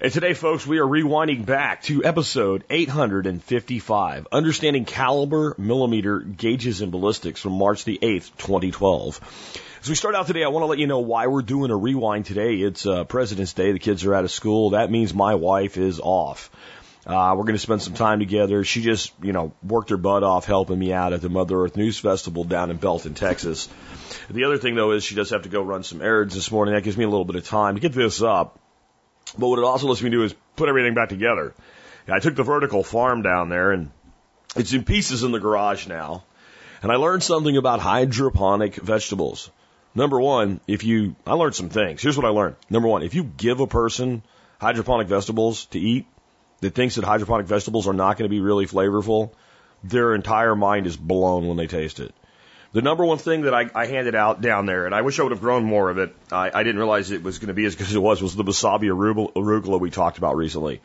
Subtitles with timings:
[0.00, 6.90] And today, folks, we are rewinding back to episode 855, Understanding Caliber, Millimeter, Gauges, and
[6.90, 9.20] Ballistics from March the 8th, 2012.
[9.82, 11.76] As we start out today, I want to let you know why we're doing a
[11.76, 12.56] rewind today.
[12.56, 13.70] It's uh, President's Day.
[13.70, 14.70] The kids are out of school.
[14.70, 16.50] That means my wife is off.
[17.06, 18.64] Uh, we're going to spend some time together.
[18.64, 21.76] She just, you know, worked her butt off helping me out at the Mother Earth
[21.76, 23.68] News Festival down in Belton, Texas.
[24.28, 26.74] The other thing, though, is she does have to go run some errands this morning.
[26.74, 28.58] That gives me a little bit of time to get this up.
[29.38, 31.54] But what it also lets me do is put everything back together.
[32.08, 33.90] I took the vertical farm down there and
[34.56, 36.24] it's in pieces in the garage now.
[36.82, 39.50] And I learned something about hydroponic vegetables.
[39.94, 42.02] Number one, if you, I learned some things.
[42.02, 42.56] Here's what I learned.
[42.68, 44.22] Number one, if you give a person
[44.60, 46.06] hydroponic vegetables to eat
[46.60, 49.30] that thinks that hydroponic vegetables are not going to be really flavorful,
[49.82, 52.14] their entire mind is blown when they taste it.
[52.74, 55.22] The number one thing that I, I handed out down there, and I wish I
[55.22, 57.66] would have grown more of it, I, I didn't realize it was going to be
[57.66, 60.82] as good as it was, was the wasabi arugula we talked about recently.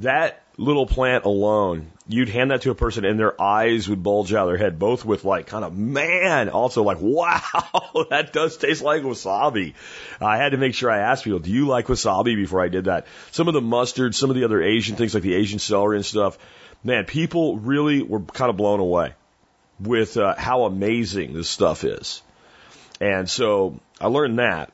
[0.00, 4.34] That little plant alone, you'd hand that to a person and their eyes would bulge
[4.34, 8.56] out of their head, both with like kind of, man, also like, wow, that does
[8.56, 9.74] taste like wasabi.
[10.20, 12.86] I had to make sure I asked people, do you like wasabi before I did
[12.86, 13.06] that?
[13.30, 16.04] Some of the mustard, some of the other Asian things like the Asian celery and
[16.04, 16.36] stuff,
[16.82, 19.14] man, people really were kind of blown away
[19.82, 22.22] with uh, how amazing this stuff is.
[23.00, 24.72] And so I learned that.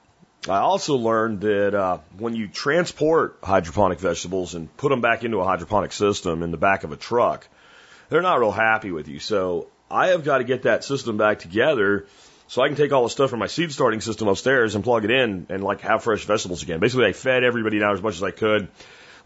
[0.48, 5.38] I also learned that uh, when you transport hydroponic vegetables and put them back into
[5.38, 7.48] a hydroponic system in the back of a truck,
[8.08, 9.18] they're not real happy with you.
[9.18, 12.06] So I have got to get that system back together
[12.46, 15.04] so I can take all the stuff from my seed starting system upstairs and plug
[15.04, 16.80] it in and like have fresh vegetables again.
[16.80, 18.68] Basically, I fed everybody down as much as I could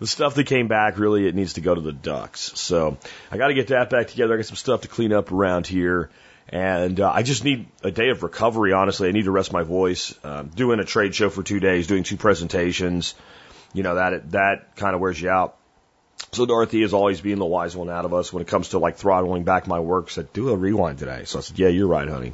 [0.02, 2.58] the stuff that came back really it needs to go to the ducks.
[2.58, 2.98] So
[3.30, 4.34] I got to get that back together.
[4.34, 6.10] I got some stuff to clean up around here.
[6.48, 9.08] And uh, I just need a day of recovery, honestly.
[9.08, 10.12] I need to rest my voice.
[10.24, 13.14] Uh, doing a trade show for two days, doing two presentations,
[13.74, 15.56] you know, that, that kind of wears you out.
[16.32, 18.80] So Dorothy is always being the wise one out of us when it comes to
[18.80, 20.10] like throttling back my work.
[20.10, 21.26] Said, do a rewind today.
[21.26, 22.32] So I said, yeah, you're right, honey.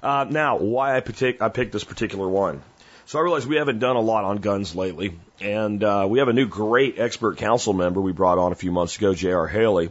[0.00, 2.62] Uh, now, why I, pick, I picked this particular one.
[3.08, 6.28] So I realize we haven't done a lot on guns lately, and uh, we have
[6.28, 9.46] a new great expert council member we brought on a few months ago, J.R.
[9.46, 9.88] Haley,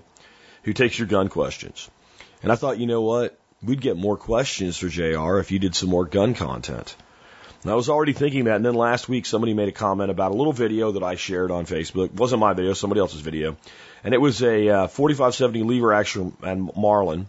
[0.61, 1.89] who takes your gun questions.
[2.43, 3.35] And I thought, you know what?
[3.63, 6.95] We'd get more questions for JR if you did some more gun content.
[7.63, 10.31] And I was already thinking that, and then last week somebody made a comment about
[10.31, 12.11] a little video that I shared on Facebook.
[12.11, 13.57] It wasn't my video, somebody else's video.
[14.03, 17.27] And it was a uh, 4570 lever action and Marlin.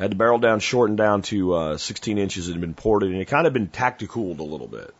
[0.00, 2.48] Had the barrel down, shortened down to uh, 16 inches.
[2.48, 4.92] It had been ported, and it kind of been tacticooled a little bit.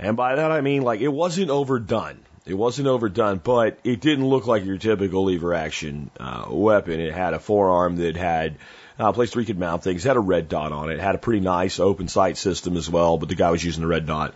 [0.00, 2.18] And by that I mean like it wasn't overdone.
[2.46, 6.98] It wasn't overdone, but it didn't look like your typical lever action uh, weapon.
[6.98, 8.56] It had a forearm that had
[8.98, 10.04] uh, a place where you could mount things.
[10.04, 10.94] It had a red dot on it.
[10.94, 11.00] it.
[11.00, 13.86] Had a pretty nice open sight system as well, but the guy was using the
[13.86, 14.34] red dot.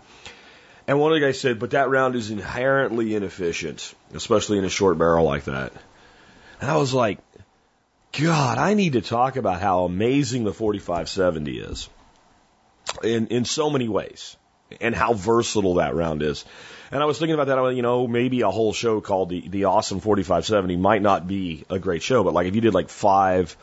[0.87, 4.71] And one of the guys said, but that round is inherently inefficient, especially in a
[4.71, 5.73] short barrel like that.
[6.61, 7.21] And I was like,
[8.13, 11.89] God, I need to talk about how amazing the 4570 is
[13.03, 14.37] in, in so many ways
[14.81, 16.45] and how versatile that round is.
[16.91, 19.31] And I was thinking about that, I was, you know, maybe a whole show called
[19.31, 22.75] the, the Awesome 4570 might not be a great show, but like if you did
[22.75, 23.57] like five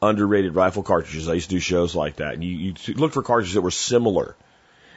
[0.00, 3.22] underrated rifle cartridges, I used to do shows like that, and you, you look for
[3.22, 4.36] cartridges that were similar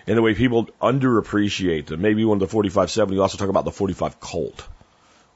[0.08, 2.02] in the way people underappreciate them.
[2.02, 4.68] Maybe one of the 4570, you also talk about the 45 Colt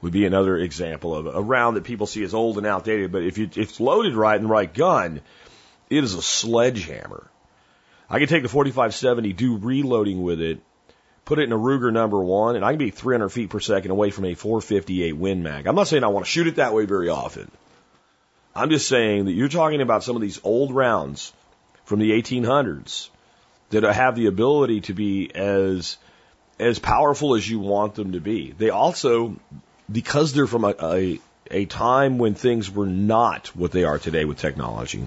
[0.02, 3.22] would be another example of a round that people see as old and outdated, but
[3.22, 5.20] if, you, if it's loaded right and the right gun,
[5.88, 7.30] it is a sledgehammer.
[8.08, 10.60] I can take the 4570, do reloading with it,
[11.24, 13.90] put it in a Ruger number one, and I can be 300 feet per second
[13.90, 15.66] away from a 458 Win Mag.
[15.66, 17.50] I'm not saying I want to shoot it that way very often.
[18.54, 21.32] I'm just saying that you're talking about some of these old rounds
[21.84, 23.10] from the 1800s
[23.70, 25.98] that have the ability to be as
[26.58, 28.52] as powerful as you want them to be.
[28.56, 29.36] They also,
[29.90, 31.20] because they're from a, a,
[31.50, 35.04] a time when things were not what they are today with technology,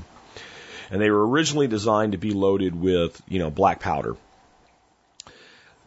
[0.89, 4.15] and they were originally designed to be loaded with, you know, black powder.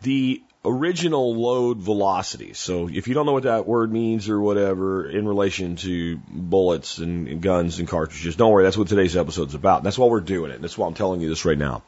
[0.03, 2.53] The original load velocity.
[2.53, 6.99] So if you don't know what that word means or whatever in relation to bullets
[6.99, 8.63] and, guns and cartridges, don't worry.
[8.65, 9.83] That's what today's episode is about.
[9.83, 10.61] That's why we're doing it.
[10.61, 11.83] That's why I'm telling you this right now.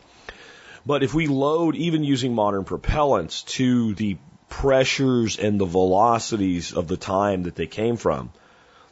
[0.84, 4.17] But if we load even using modern propellants to the
[4.49, 8.32] pressures and the velocities of the time that they came from,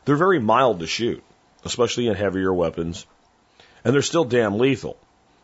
[0.05, 1.23] they're very mild to shoot.
[1.65, 3.07] especially in heavier weapons,
[3.85, 4.97] and they're still damn lethal.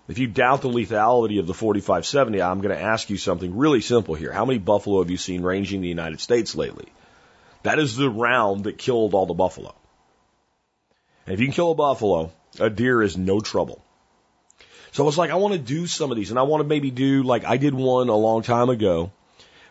[0.09, 3.83] If you doubt the lethality of the 4570, I'm going to ask you something really
[3.83, 4.33] simple here.
[4.33, 6.89] How many buffalo have you seen ranging the United States lately?
[7.63, 9.75] That is the round that killed all the buffalo.
[11.27, 13.85] And if you can kill a buffalo, a deer is no trouble.
[14.93, 16.67] So I was like, I want to do some of these, and I want to
[16.67, 19.13] maybe do like I did one a long time ago,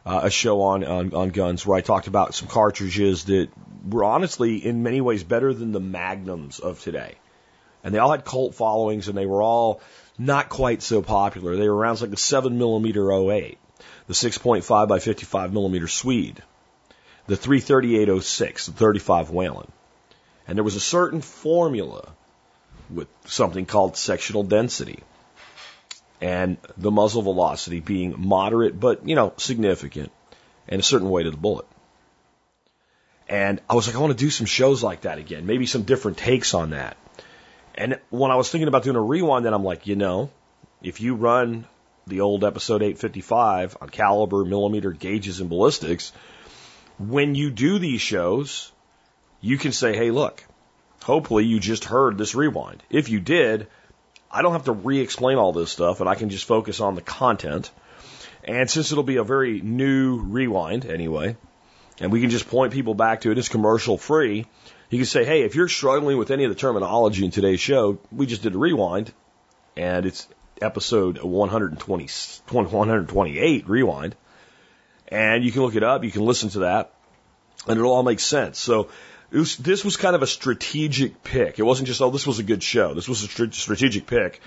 [0.05, 3.49] uh, a show on, on on guns where I talked about some cartridges that
[3.89, 7.15] were honestly in many ways better than the magnums of today,
[7.87, 9.79] and they all had cult followings, and they were all
[10.17, 11.55] not quite so popular.
[11.55, 13.57] They were rounds like the 7 millimeter 08,
[14.07, 16.43] the 6.5 by 55 millimeter Swede,
[17.27, 19.71] the 33806, the 35 Whelen.
[20.49, 22.09] And there was a certain formula
[22.89, 25.01] with something called sectional density
[26.19, 30.11] and the muzzle velocity being moderate but, you know, significant
[30.67, 31.65] and a certain weight of the bullet.
[33.29, 35.83] And I was like, I want to do some shows like that again, maybe some
[35.83, 36.97] different takes on that.
[37.77, 40.31] And when I was thinking about doing a rewind, then I'm like, you know,
[40.81, 41.67] if you run
[42.07, 46.11] the old episode 855 on caliber, millimeter, gauges, and ballistics,
[46.97, 48.71] when you do these shows,
[49.41, 50.43] you can say, hey, look,
[51.03, 52.81] hopefully you just heard this rewind.
[52.89, 53.67] If you did,
[54.31, 56.95] I don't have to re explain all this stuff and I can just focus on
[56.95, 57.69] the content.
[58.43, 61.35] And since it'll be a very new rewind anyway,
[61.99, 64.45] and we can just point people back to it, it's commercial free.
[64.89, 67.99] You can say, hey, if you're struggling with any of the terminology in today's show,
[68.11, 69.11] we just did a rewind,
[69.75, 70.27] and it's
[70.61, 72.07] episode 120,
[72.49, 74.15] 128 rewind.
[75.09, 76.93] And you can look it up, you can listen to that,
[77.67, 78.59] and it'll all make sense.
[78.59, 78.89] So
[79.31, 81.59] was, this was kind of a strategic pick.
[81.59, 82.93] It wasn't just, oh, this was a good show.
[82.93, 84.41] This was a strategic pick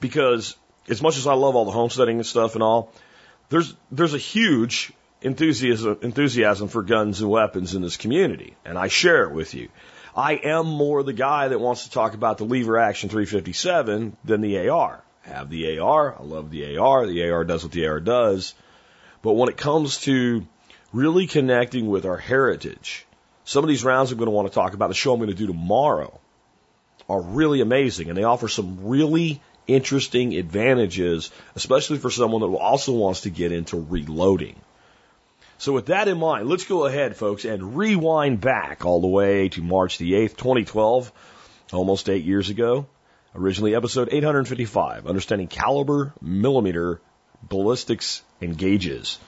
[0.00, 0.56] because
[0.88, 2.92] as much as I love all the homesteading and stuff and all,
[3.50, 4.92] there's, there's a huge
[5.24, 9.68] enthusiasm, enthusiasm for guns and weapons in this community, and I share it with you.
[10.14, 14.40] I am more the guy that wants to talk about the lever action 357 than
[14.42, 15.02] the AR.
[15.26, 16.14] I have the AR.
[16.16, 17.06] I love the AR.
[17.06, 18.54] The AR does what the AR does.
[19.22, 20.46] But when it comes to
[20.92, 23.06] really connecting with our heritage,
[23.44, 25.30] some of these rounds I'm going to want to talk about, the show I'm going
[25.30, 26.20] to do tomorrow,
[27.08, 32.92] are really amazing and they offer some really interesting advantages, especially for someone that also
[32.92, 34.56] wants to get into reloading.
[35.58, 39.48] So with that in mind, let's go ahead, folks, and rewind back all the way
[39.50, 41.12] to March the 8th, 2012,
[41.72, 42.86] almost eight years ago.
[43.34, 47.00] Originally episode 855, understanding caliber, millimeter,
[47.42, 49.18] ballistics, and gauges.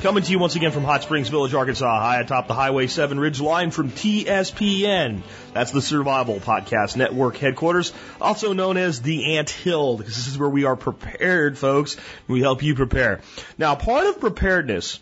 [0.00, 3.18] Coming to you once again from Hot Springs Village, Arkansas, high atop the Highway 7
[3.18, 5.22] Ridge line from TSPN.
[5.52, 10.38] That's the Survival Podcast Network headquarters, also known as the Ant Hill, because this is
[10.38, 11.96] where we are prepared, folks.
[12.26, 13.20] We help you prepare.
[13.58, 15.00] Now, part of preparedness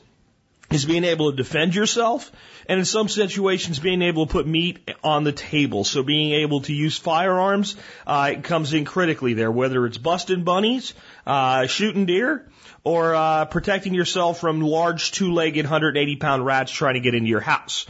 [0.75, 2.33] is being able to defend yourself
[2.69, 5.85] and in some situations being able to put meat on the table.
[5.85, 7.77] So being able to use firearms
[8.07, 10.95] uh, comes in critically there, whether it's busting bunnies,
[11.27, 12.49] uh, shooting deer,
[12.83, 17.41] or uh, protecting yourself from large two-legged 180 pound rats trying to get into your
[17.41, 17.87] house.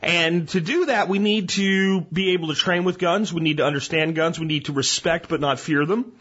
[0.00, 3.32] And to do that, we need to be able to train with guns.
[3.32, 4.38] We need to understand guns.
[4.38, 6.12] We need to respect but not fear them.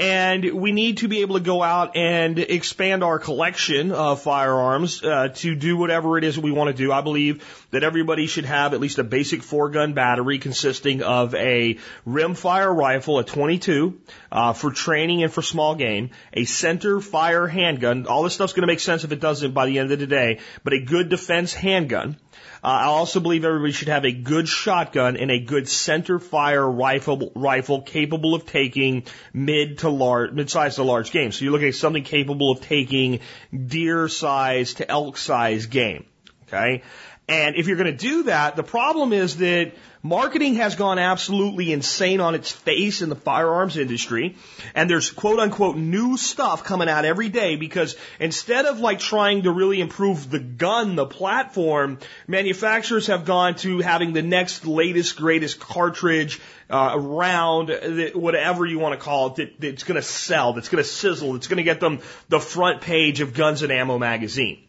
[0.00, 5.02] And we need to be able to go out and expand our collection of firearms
[5.02, 6.92] uh, to do whatever it is we want to do.
[6.92, 11.34] I believe that everybody should have at least a basic four gun battery consisting of
[11.34, 14.00] a rimfire rifle, a 22,
[14.30, 18.06] uh, for training and for small game, a center fire handgun.
[18.06, 20.06] All this stuff's going to make sense if it doesn't by the end of the
[20.06, 22.16] day, but a good defense handgun
[22.62, 26.68] uh, I also believe everybody should have a good shotgun and a good center fire
[26.68, 31.32] rifle rifle capable of taking mid to large, mid-sized to large game.
[31.32, 33.20] So you're looking at something capable of taking
[33.52, 36.06] deer size to elk size game.
[36.48, 36.82] Okay.
[37.28, 41.72] And if you're going to do that, the problem is that marketing has gone absolutely
[41.72, 44.36] insane on its face in the firearms industry.
[44.74, 49.42] And there's quote unquote new stuff coming out every day because instead of like trying
[49.42, 55.16] to really improve the gun, the platform, manufacturers have gone to having the next latest,
[55.16, 56.40] greatest cartridge,
[56.70, 57.70] uh, round,
[58.14, 61.32] whatever you want to call it, that, that's going to sell, that's going to sizzle,
[61.32, 64.67] that's going to get them the front page of Guns and Ammo magazine.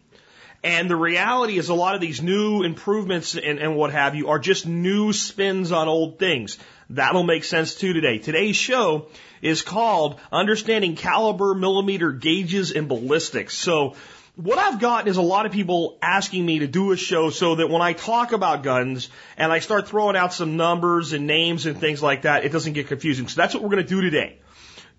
[0.63, 4.27] And the reality is a lot of these new improvements and, and what have you
[4.27, 6.57] are just new spins on old things.
[6.89, 8.17] That'll make sense too today.
[8.17, 9.07] Today's show
[9.41, 13.55] is called Understanding Caliber, Millimeter Gauges, and Ballistics.
[13.55, 13.95] So
[14.35, 17.55] what I've gotten is a lot of people asking me to do a show so
[17.55, 21.65] that when I talk about guns and I start throwing out some numbers and names
[21.65, 23.27] and things like that, it doesn't get confusing.
[23.27, 24.39] So that's what we're going to do today.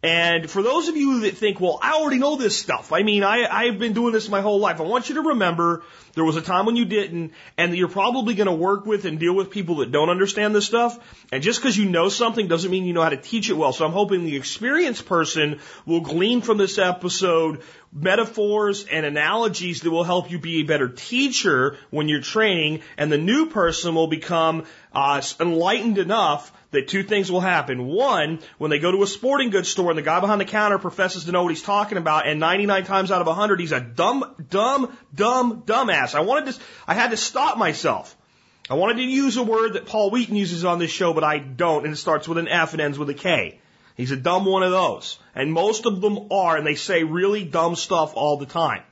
[0.02, 2.90] And for those of you that think, well, I already know this stuff.
[2.90, 4.80] I mean, I, I've been doing this my whole life.
[4.80, 5.83] I want you to remember
[6.14, 9.21] there was a time when you didn't, and you're probably going to work with and
[9.21, 10.99] deal with people that don't understand this stuff.
[11.30, 13.75] And just because you know something doesn't mean you know how to teach it well.
[13.75, 17.61] So I'm hoping the experienced person will glean from this episode
[17.92, 23.12] metaphors and analogies that will help you be a better teacher when you're training, and
[23.12, 24.64] the new person will become
[24.95, 27.87] uh, enlightened enough that two things will happen.
[27.87, 30.79] One, when they go to a sporting goods store and the guy behind the counter
[30.79, 33.81] professes to know what he's talking about, and 99 times out of 100 he's a
[33.81, 36.15] dumb, dumb, dumb, dumbass.
[36.15, 38.17] I wanted to, I had to stop myself.
[38.69, 41.39] I wanted to use a word that Paul Wheaton uses on this show, but I
[41.39, 43.59] don't, and it starts with an F and ends with a K.
[43.97, 45.19] He's a dumb one of those.
[45.35, 48.83] And most of them are, and they say really dumb stuff all the time.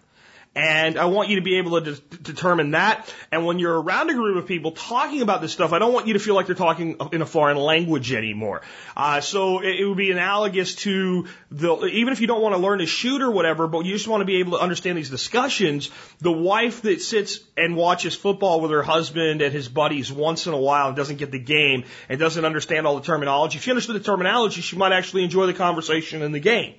[0.54, 3.12] And I want you to be able to de- determine that.
[3.30, 6.08] And when you're around a group of people talking about this stuff, I don't want
[6.08, 8.62] you to feel like they're talking in a foreign language anymore.
[8.96, 12.60] Uh, so it, it would be analogous to the, even if you don't want to
[12.60, 15.10] learn to shoot or whatever, but you just want to be able to understand these
[15.10, 20.46] discussions, the wife that sits and watches football with her husband and his buddies once
[20.46, 23.64] in a while and doesn't get the game and doesn't understand all the terminology, if
[23.64, 26.74] she understood the terminology, she might actually enjoy the conversation and the game.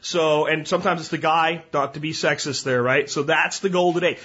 [0.00, 3.08] So, and sometimes it's the guy, not to be sexist there, right?
[3.08, 4.18] So that's the goal today.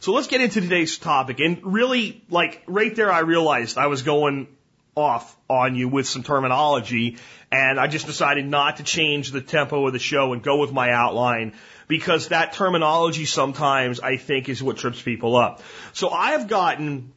[0.00, 1.40] So let's get into today's topic.
[1.40, 4.48] And really, like, right there, I realized I was going
[4.94, 7.18] off on you with some terminology,
[7.52, 10.72] and I just decided not to change the tempo of the show and go with
[10.72, 11.52] my outline
[11.86, 15.62] because that terminology sometimes I think is what trips people up.
[15.92, 17.12] So I have gotten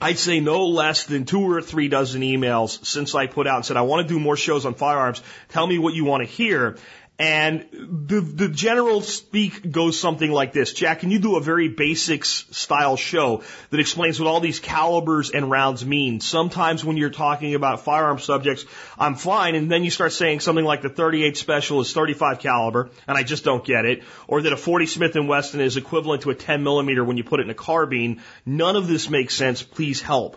[0.00, 3.64] I'd say no less than two or three dozen emails since I put out and
[3.64, 5.20] said, I want to do more shows on firearms.
[5.48, 6.76] Tell me what you want to hear.
[7.20, 10.72] And the, the general speak goes something like this.
[10.72, 15.30] Jack, can you do a very basics style show that explains what all these calibers
[15.30, 16.20] and rounds mean?
[16.20, 18.64] Sometimes when you're talking about firearm subjects,
[18.96, 19.56] I'm fine.
[19.56, 23.24] And then you start saying something like the 38 special is 35 caliber and I
[23.24, 24.04] just don't get it.
[24.28, 27.24] Or that a 40 Smith & Wesson is equivalent to a 10 millimeter when you
[27.24, 28.22] put it in a carbine.
[28.46, 29.60] None of this makes sense.
[29.60, 30.36] Please help.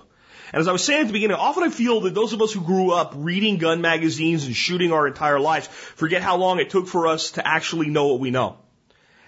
[0.54, 2.52] And as I was saying at the beginning, often I feel that those of us
[2.52, 6.70] who grew up reading gun magazines and shooting our entire lives forget how long it
[6.70, 8.58] took for us to actually know what we know.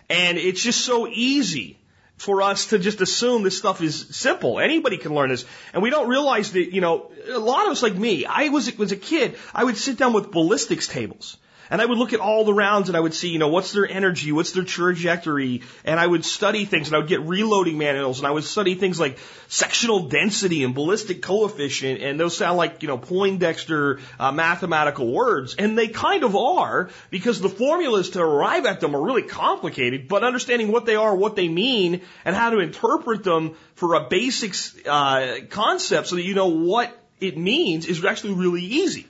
[0.09, 1.77] And it's just so easy
[2.17, 4.59] for us to just assume this stuff is simple.
[4.59, 5.45] Anybody can learn this.
[5.73, 8.77] And we don't realize that, you know, a lot of us like me, I was,
[8.77, 11.37] was a kid, I would sit down with ballistics tables.
[11.69, 13.71] And I would look at all the rounds and I would see, you know, what's
[13.71, 17.77] their energy, what's their trajectory, and I would study things and I would get reloading
[17.77, 19.17] manuals and I would study things like
[19.47, 25.55] sectional density and ballistic coefficient, and those sound like, you know, Poindexter uh, mathematical words,
[25.55, 30.07] and they kind of are because the formulas to arrive at them are really complicated,
[30.07, 34.09] but understanding what they are, what they mean, and how to interpret them for a
[34.09, 34.53] basic
[34.87, 39.07] uh, concept so that you know what it means is actually really easy.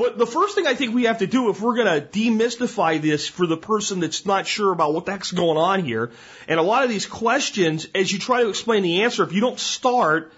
[0.00, 3.02] But the first thing I think we have to do if we're going to demystify
[3.02, 6.12] this for the person that's not sure about what the heck's going on here,
[6.48, 9.42] and a lot of these questions, as you try to explain the answer, if you
[9.42, 10.32] don't start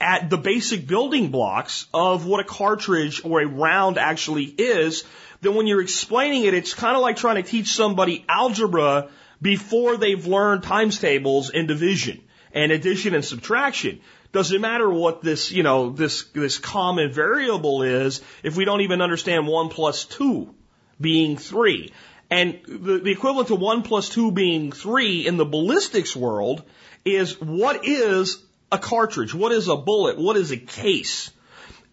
[0.00, 5.02] at the basic building blocks of what a cartridge or a round actually is,
[5.40, 9.08] then when you're explaining it, it's kind of like trying to teach somebody algebra
[9.42, 13.98] before they've learned times tables and division and addition and subtraction.
[14.32, 19.02] Doesn't matter what this, you know, this, this common variable is if we don't even
[19.02, 20.54] understand one plus two
[21.00, 21.92] being three.
[22.30, 26.62] And the, the equivalent to one plus two being three in the ballistics world
[27.04, 29.34] is what is a cartridge?
[29.34, 30.16] What is a bullet?
[30.16, 31.32] What is a case?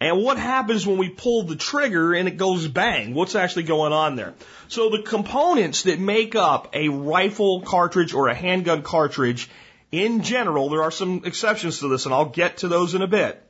[0.00, 3.14] And what happens when we pull the trigger and it goes bang?
[3.14, 4.34] What's actually going on there?
[4.68, 9.50] So the components that make up a rifle cartridge or a handgun cartridge
[9.90, 13.06] in general, there are some exceptions to this, and I'll get to those in a
[13.06, 13.42] bit.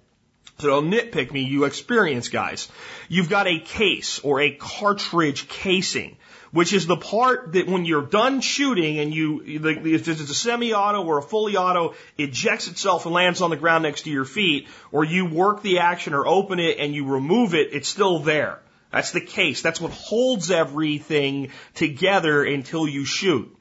[0.58, 2.68] So don't nitpick me, you experienced guys.
[3.08, 6.16] You've got a case or a cartridge casing,
[6.50, 11.04] which is the part that when you're done shooting and you, if it's a semi-auto
[11.04, 14.66] or a fully auto, ejects itself and lands on the ground next to your feet,
[14.90, 18.60] or you work the action or open it and you remove it, it's still there.
[18.90, 19.62] That's the case.
[19.62, 23.54] That's what holds everything together until you shoot.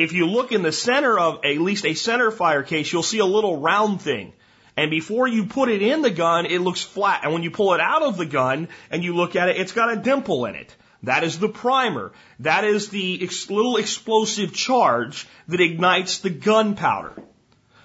[0.00, 3.18] If you look in the center of at least a center fire case, you'll see
[3.18, 4.32] a little round thing.
[4.74, 7.20] And before you put it in the gun, it looks flat.
[7.22, 9.72] And when you pull it out of the gun and you look at it, it's
[9.72, 10.74] got a dimple in it.
[11.02, 12.12] That is the primer.
[12.38, 17.22] That is the ex- little explosive charge that ignites the gunpowder.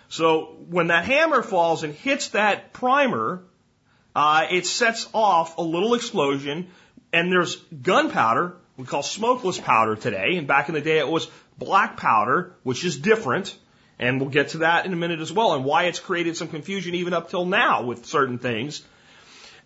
[0.07, 3.43] So when that hammer falls and hits that primer,
[4.15, 6.67] uh, it sets off a little explosion,
[7.11, 8.55] and there's gunpowder.
[8.77, 12.83] We call smokeless powder today, and back in the day it was black powder, which
[12.83, 13.57] is different,
[13.97, 16.47] and we'll get to that in a minute as well, and why it's created some
[16.47, 18.83] confusion even up till now with certain things.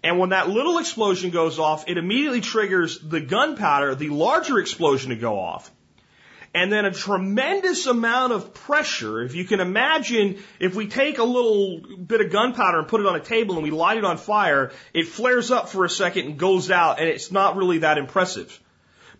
[0.03, 5.09] And when that little explosion goes off, it immediately triggers the gunpowder, the larger explosion
[5.09, 5.69] to go off.
[6.53, 9.21] And then a tremendous amount of pressure.
[9.21, 13.07] If you can imagine, if we take a little bit of gunpowder and put it
[13.07, 16.25] on a table and we light it on fire, it flares up for a second
[16.25, 18.59] and goes out, and it's not really that impressive.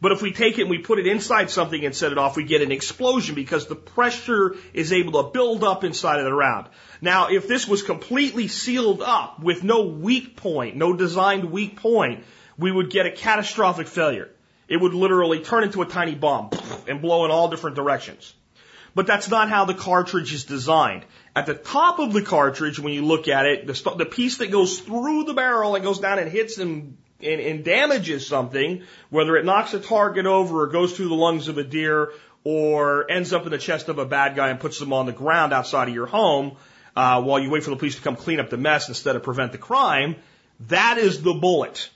[0.01, 2.37] But if we take it and we put it inside something and set it off,
[2.37, 6.33] we get an explosion because the pressure is able to build up inside of the
[6.33, 6.67] round.
[7.01, 12.23] Now, if this was completely sealed up with no weak point, no designed weak point,
[12.57, 14.29] we would get a catastrophic failure.
[14.69, 16.51] It would literally turn into a tiny bomb
[16.87, 18.33] and blow in all different directions.
[18.95, 21.05] But that's not how the cartridge is designed.
[21.35, 24.51] At the top of the cartridge, when you look at it, the, the piece that
[24.51, 29.35] goes through the barrel and goes down and hits and, and, and damages something, whether
[29.37, 33.33] it knocks a target over or goes through the lungs of a deer or ends
[33.33, 35.87] up in the chest of a bad guy and puts them on the ground outside
[35.87, 36.55] of your home
[36.95, 39.23] uh, while you wait for the police to come clean up the mess instead of
[39.23, 40.15] prevent the crime,
[40.67, 41.89] that is the bullet.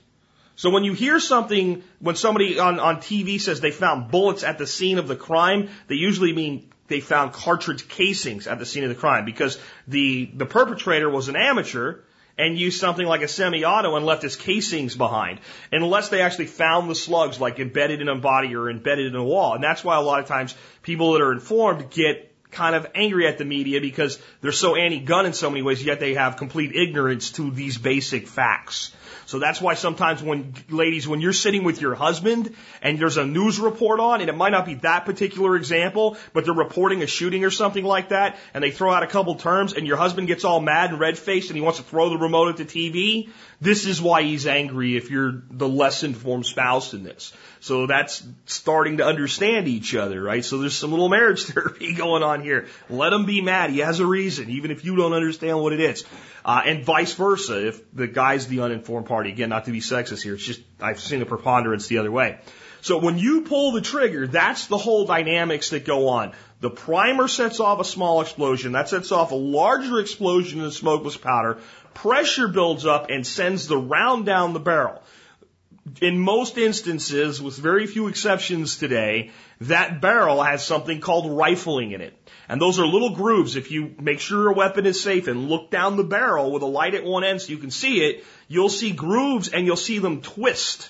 [0.56, 4.58] So when you hear something, when somebody on, on TV says they found bullets at
[4.58, 8.84] the scene of the crime, they usually mean they found cartridge casings at the scene
[8.84, 12.02] of the crime because the, the perpetrator was an amateur
[12.38, 15.40] and used something like a semi-auto and left his casings behind.
[15.72, 19.24] Unless they actually found the slugs like embedded in a body or embedded in a
[19.24, 19.54] wall.
[19.54, 23.28] And that's why a lot of times people that are informed get kind of angry
[23.28, 26.76] at the media because they're so anti-gun in so many ways, yet they have complete
[26.76, 28.96] ignorance to these basic facts.
[29.26, 33.26] So that's why sometimes when, ladies, when you're sitting with your husband and there's a
[33.26, 37.08] news report on, and it might not be that particular example, but they're reporting a
[37.08, 40.28] shooting or something like that, and they throw out a couple terms, and your husband
[40.28, 42.66] gets all mad and red faced and he wants to throw the remote at the
[42.66, 43.30] TV,
[43.62, 47.32] this is why he's angry if you're the less informed spouse in this.
[47.62, 50.44] So that's starting to understand each other, right?
[50.44, 52.68] So there's some little marriage therapy going on here.
[52.90, 53.70] Let him be mad.
[53.70, 56.04] He has a reason, even if you don't understand what it is.
[56.46, 59.30] Uh, and vice versa, if the guy's the uninformed party.
[59.32, 60.34] Again, not to be sexist here.
[60.34, 62.40] It's just, I've seen a preponderance the other way.
[62.82, 66.34] So when you pull the trigger, that's the whole dynamics that go on.
[66.60, 68.74] The primer sets off a small explosion.
[68.74, 71.60] That sets off a larger explosion in the smokeless powder.
[71.94, 75.02] Pressure builds up and sends the round down the barrel.
[76.00, 79.32] In most instances, with very few exceptions today,
[79.62, 82.18] that barrel has something called rifling in it.
[82.48, 83.58] And those are little grooves.
[83.58, 86.68] If you make sure your weapon is safe and look down the barrel with a
[86.68, 90.00] light at one end so you can see it, you'll see grooves and you'll see
[90.00, 90.90] them twist.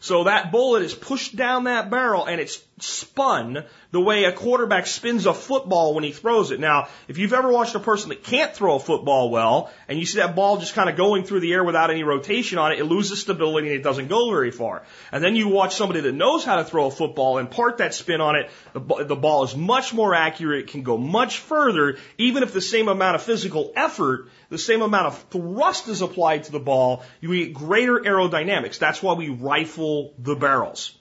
[0.00, 4.86] So that bullet is pushed down that barrel and it's spun the way a quarterback
[4.86, 6.60] spins a football when he throws it.
[6.60, 10.04] Now, if you've ever watched a person that can't throw a football well and you
[10.04, 12.78] see that ball just kind of going through the air without any rotation on it,
[12.78, 14.82] it loses stability and it doesn't go very far.
[15.10, 17.94] And then you watch somebody that knows how to throw a football and part that
[17.94, 22.42] spin on it, the, the ball is much more accurate, can go much further, even
[22.42, 26.52] if the same amount of physical effort, the same amount of thrust is applied to
[26.52, 28.78] the ball, you get greater aerodynamics.
[28.78, 30.95] That's why we rifle the barrels.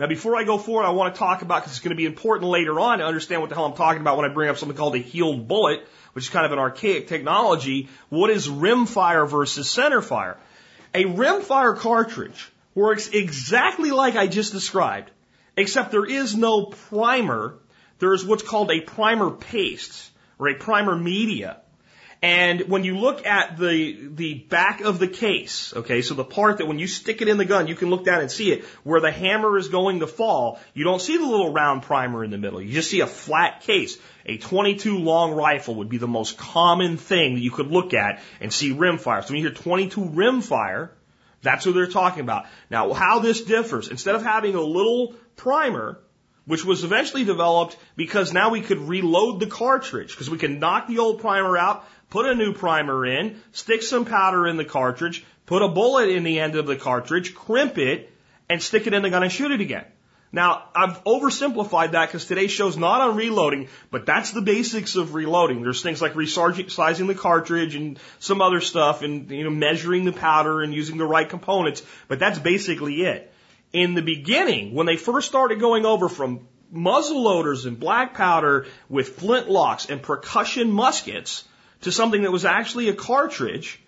[0.00, 2.06] Now, before I go forward, I want to talk about, because it's going to be
[2.06, 4.56] important later on to understand what the hell I'm talking about when I bring up
[4.56, 7.90] something called a heeled bullet, which is kind of an archaic technology.
[8.08, 10.38] What is rimfire versus centerfire?
[10.94, 15.10] A rimfire cartridge works exactly like I just described,
[15.54, 17.58] except there is no primer.
[17.98, 21.60] There is what's called a primer paste or a primer media.
[22.22, 26.58] And when you look at the, the back of the case, okay, so the part
[26.58, 28.64] that when you stick it in the gun, you can look down and see it,
[28.84, 32.30] where the hammer is going to fall, you don't see the little round primer in
[32.30, 32.60] the middle.
[32.60, 33.96] You just see a flat case.
[34.26, 38.20] A 22 long rifle would be the most common thing that you could look at
[38.38, 39.22] and see rim fire.
[39.22, 40.92] So when you hear 22 rim fire,
[41.40, 42.44] that's what they're talking about.
[42.68, 45.98] Now, how this differs, instead of having a little primer,
[46.44, 50.88] which was eventually developed because now we could reload the cartridge because we can knock
[50.88, 55.24] the old primer out, put a new primer in, stick some powder in the cartridge,
[55.46, 58.12] put a bullet in the end of the cartridge, crimp it,
[58.48, 59.84] and stick it in the gun and shoot it again.
[60.32, 65.14] Now, I've oversimplified that because today's show's not on reloading, but that's the basics of
[65.14, 65.62] reloading.
[65.62, 70.12] There's things like resizing the cartridge and some other stuff and, you know, measuring the
[70.12, 73.32] powder and using the right components, but that's basically it.
[73.72, 78.66] In the beginning, when they first started going over from muzzle loaders and black powder
[78.88, 81.44] with flintlocks and percussion muskets,
[81.82, 83.80] to something that was actually a cartridge.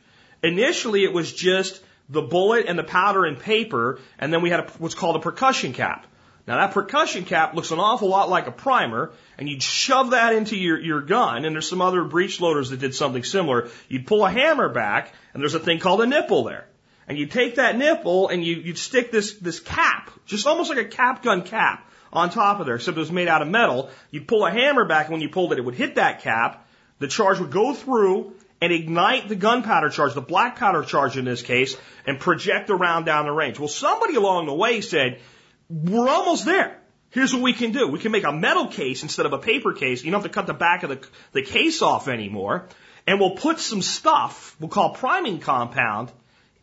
[0.42, 4.61] Initially, it was just the bullet and the powder and paper, and then we had
[4.61, 6.07] a, what's called a percussion cap.
[6.46, 10.35] Now that percussion cap looks an awful lot like a primer, and you'd shove that
[10.35, 13.68] into your, your gun, and there's some other breech loaders that did something similar.
[13.88, 16.66] You'd pull a hammer back, and there's a thing called a nipple there.
[17.07, 20.78] And you take that nipple and you, you'd stick this, this cap, just almost like
[20.78, 23.90] a cap gun cap, on top of there, except it was made out of metal.
[24.11, 26.62] You'd pull a hammer back, and when you pulled it, it would hit that cap,
[27.03, 31.25] the charge would go through and ignite the gunpowder charge, the black powder charge in
[31.25, 33.59] this case, and project a round down the range.
[33.59, 35.21] Well, somebody along the way said,
[35.69, 36.79] we're almost there.
[37.11, 37.88] Here's what we can do.
[37.88, 40.03] We can make a metal case instead of a paper case.
[40.03, 42.69] You don't have to cut the back of the, the case off anymore.
[43.07, 46.12] And we'll put some stuff, we'll call priming compound,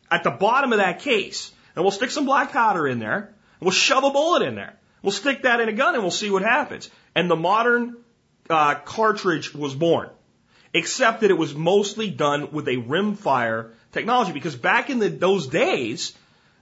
[0.09, 1.51] at the bottom of that case.
[1.75, 3.17] And we'll stick some black powder in there.
[3.17, 4.75] And we'll shove a bullet in there.
[5.01, 6.89] We'll stick that in a gun and we'll see what happens.
[7.13, 7.97] And the modern
[8.49, 10.09] uh, cartridge was born.
[10.73, 15.47] Except that it was mostly done with a rimfire technology because back in the, those
[15.47, 16.13] days,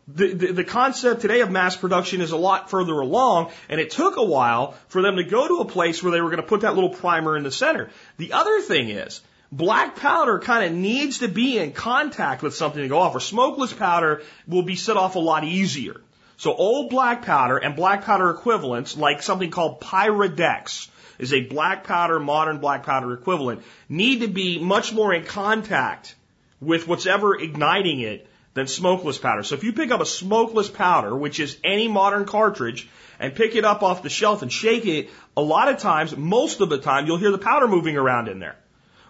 [0.08, 3.92] the, the, the, concept today of mass production is a lot further along, and it
[3.92, 6.48] took a while for them to go to a place where they were going to
[6.48, 7.90] put that little primer in the center.
[8.18, 9.20] The other thing is,
[9.52, 13.20] black powder kind of needs to be in contact with something to go off, or
[13.20, 16.00] smokeless powder will be set off a lot easier.
[16.38, 20.88] So old black powder and black powder equivalents, like something called Pyrodex,
[21.20, 26.16] is a black powder, modern black powder equivalent, need to be much more in contact
[26.60, 29.44] with what's ever igniting it than smokeless powder.
[29.44, 33.56] So if you pick up a smokeless powder, which is any modern cartridge, and pick
[33.56, 36.80] it up off the shelf and shake it, a lot of times, most of the
[36.80, 38.56] time, you'll hear the powder moving around in there.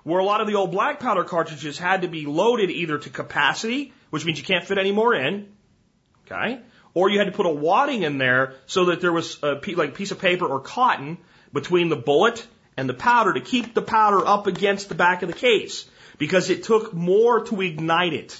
[0.04, 3.10] Where a lot of the old black powder cartridges had to be loaded either to
[3.10, 5.48] capacity, which means you can't fit any more in,
[6.26, 6.60] okay,
[6.94, 9.96] or you had to put a wadding in there so that there was a like
[9.96, 11.18] piece of paper or cotton
[11.58, 12.46] between the bullet
[12.78, 15.86] and the powder to keep the powder up against the back of the case
[16.20, 18.40] because it took more to ignite it.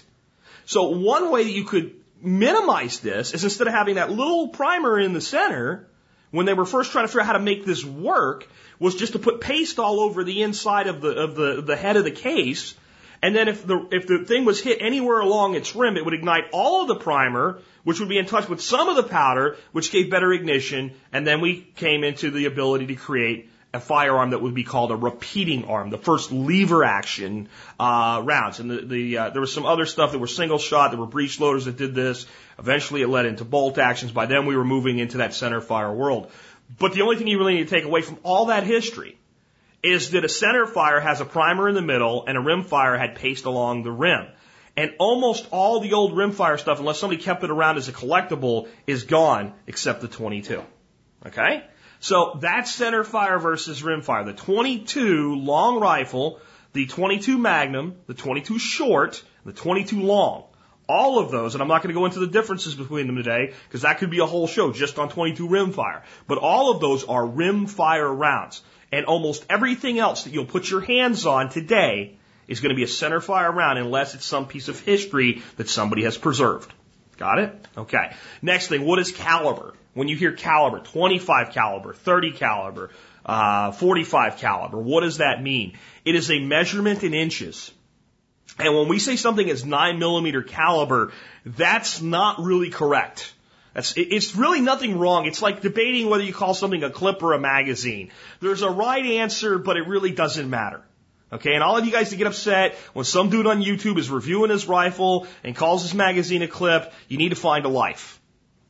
[0.66, 5.00] So one way that you could minimize this is instead of having that little primer
[5.00, 5.88] in the center,
[6.30, 9.14] when they were first trying to figure out how to make this work, was just
[9.14, 12.12] to put paste all over the inside of the of the, the head of the
[12.12, 12.76] case.
[13.28, 16.14] And then if the if the thing was hit anywhere along its rim, it would
[16.14, 19.58] ignite all of the primer, which would be in touch with some of the powder,
[19.74, 24.30] which gave better ignition, and then we came into the ability to create a firearm
[24.30, 28.62] that would be called a repeating arm, the first lever action uh, rounds.
[28.62, 30.92] And the, the uh, there was some other stuff that were single shot.
[30.92, 32.26] There were breech loaders that did this.
[32.58, 34.14] Eventually, it led into bolt actions.
[34.14, 36.32] By then, we were moving into that center fire world.
[36.80, 39.18] But the only thing you really need to take away from all that history
[39.84, 42.98] is that a center fire has a primer in the middle and a rim fire
[42.98, 44.28] had paste along the rim.
[44.76, 48.68] And almost all the old rimfire stuff, unless somebody kept it around as a collectible,
[48.86, 50.64] is gone except the 22.
[51.26, 51.64] Okay?
[52.00, 54.26] So that's center fire versus rimfire.
[54.26, 56.40] The 22 long rifle,
[56.74, 60.44] the 22 Magnum, the 22 short, the 22 long.
[60.88, 63.54] All of those, and I'm not going to go into the differences between them today,
[63.68, 66.04] because that could be a whole show just on 22 rimfire.
[66.28, 68.62] But all of those are rimfire rounds.
[68.92, 72.84] And almost everything else that you'll put your hands on today is going to be
[72.84, 76.72] a center fire round unless it's some piece of history that somebody has preserved.
[77.18, 77.68] Got it?
[77.76, 78.16] Okay.
[78.42, 79.74] Next thing, what is caliber?
[79.94, 82.92] When you hear caliber, 25 caliber, 30 caliber,
[83.26, 85.78] uh, 45 caliber, what does that mean?
[86.06, 87.72] It is a measurement in inches.
[88.60, 91.12] And when we say something is 9 millimeter caliber,
[91.46, 93.34] that's not really correct.
[93.78, 95.28] That's, it's really nothing wrong.
[95.28, 98.10] It's like debating whether you call something a clip or a magazine.
[98.40, 100.82] There's a right answer, but it really doesn't matter.
[101.32, 104.10] Okay, and all of you guys to get upset when some dude on YouTube is
[104.10, 108.20] reviewing his rifle and calls his magazine a clip, you need to find a life.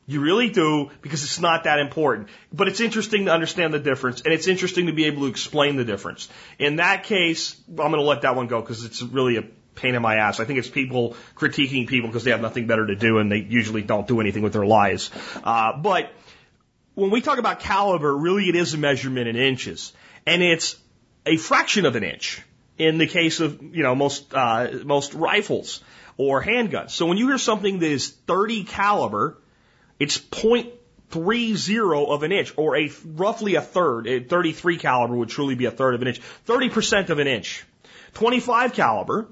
[0.06, 2.28] You really do, because it's not that important.
[2.52, 5.76] But it's interesting to understand the difference, and it's interesting to be able to explain
[5.76, 6.28] the difference.
[6.58, 9.44] In that case, I'm going to let that one go because it's really a
[9.78, 10.40] pain in my ass.
[10.40, 13.38] I think it's people critiquing people because they have nothing better to do and they
[13.38, 15.10] usually don't do anything with their lives.
[15.42, 16.12] Uh, but
[16.94, 19.92] when we talk about caliber, really it is a measurement in inches.
[20.26, 20.76] And it's
[21.24, 22.42] a fraction of an inch
[22.76, 25.82] in the case of, you know, most, uh, most rifles
[26.16, 26.90] or handguns.
[26.90, 29.38] So when you hear something that is 30 caliber,
[29.98, 34.06] it's 0.30 of an inch or a roughly a third.
[34.06, 36.20] A 33 caliber would truly be a third of an inch.
[36.46, 37.64] 30% of an inch.
[38.14, 39.28] 25 caliber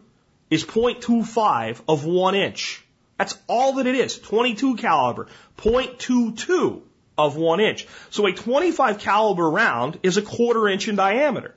[0.51, 2.85] is 0.25 of one inch.
[3.19, 4.19] That's all that it is.
[4.19, 5.29] 22 caliber,
[5.59, 6.83] 0.22
[7.19, 7.87] of one inch.
[8.11, 11.55] So a 25 caliber round is a quarter inch in diameter.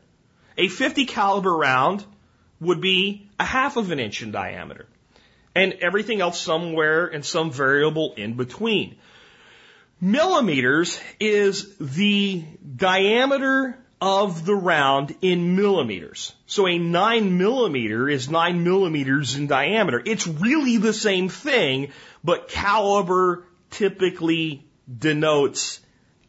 [0.57, 2.05] A 50 caliber round
[2.59, 4.87] would be a half of an inch in diameter.
[5.55, 8.97] And everything else somewhere and some variable in between.
[9.99, 16.33] Millimeters is the diameter of the round in millimeters.
[16.45, 20.01] So a nine millimeter is nine millimeters in diameter.
[20.03, 21.91] It's really the same thing,
[22.23, 24.63] but caliber typically
[24.97, 25.79] denotes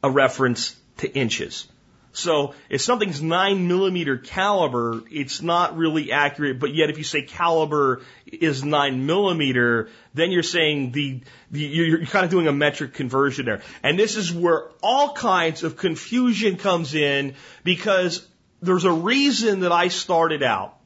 [0.03, 1.67] a reference to inches.
[2.13, 6.59] So if something's nine millimeter caliber, it's not really accurate.
[6.59, 11.21] But yet, if you say caliber is nine millimeter, then you're saying the,
[11.51, 13.63] the you're kind of doing a metric conversion there.
[13.83, 18.27] And this is where all kinds of confusion comes in because
[18.61, 20.77] there's a reason that I started out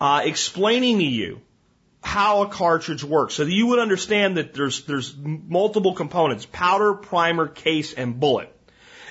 [0.00, 1.40] uh, explaining to you
[2.02, 6.94] how a cartridge works so that you would understand that there's, there's multiple components, powder,
[6.94, 8.54] primer, case, and bullet.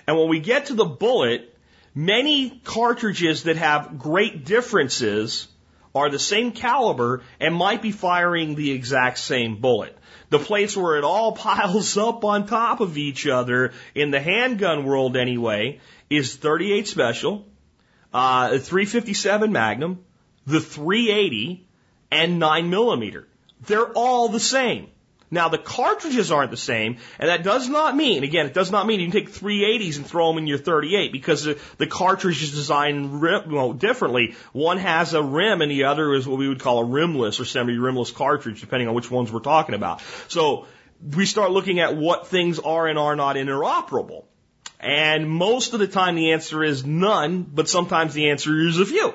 [0.10, 1.56] And when we get to the bullet,
[1.94, 5.48] many cartridges that have great differences
[5.94, 9.96] are the same caliber and might be firing the exact same bullet.
[10.32, 14.84] The place where it all piles up on top of each other in the handgun
[14.84, 17.46] world anyway is 38 Special,
[18.12, 20.04] uh, 357 Magnum,
[20.48, 21.68] the 380,
[22.10, 23.28] and 9 millimeter.
[23.68, 24.88] They're all the same.
[25.32, 28.88] Now the cartridges aren't the same, and that does not mean, again, it does not
[28.88, 31.44] mean you can take 380s and throw them in your 38 because
[31.78, 34.36] the, cartridge is designed well, differently.
[34.54, 37.46] One has a rim and the other is what we would call a rimless or
[37.46, 40.02] semi-rimless cartridge, depending on which ones we're talking about.
[40.28, 40.66] So
[41.16, 44.26] we start looking at what things are and are not interoperable.
[44.80, 48.86] And most of the time the answer is none, but sometimes the answer is a
[48.86, 49.14] few.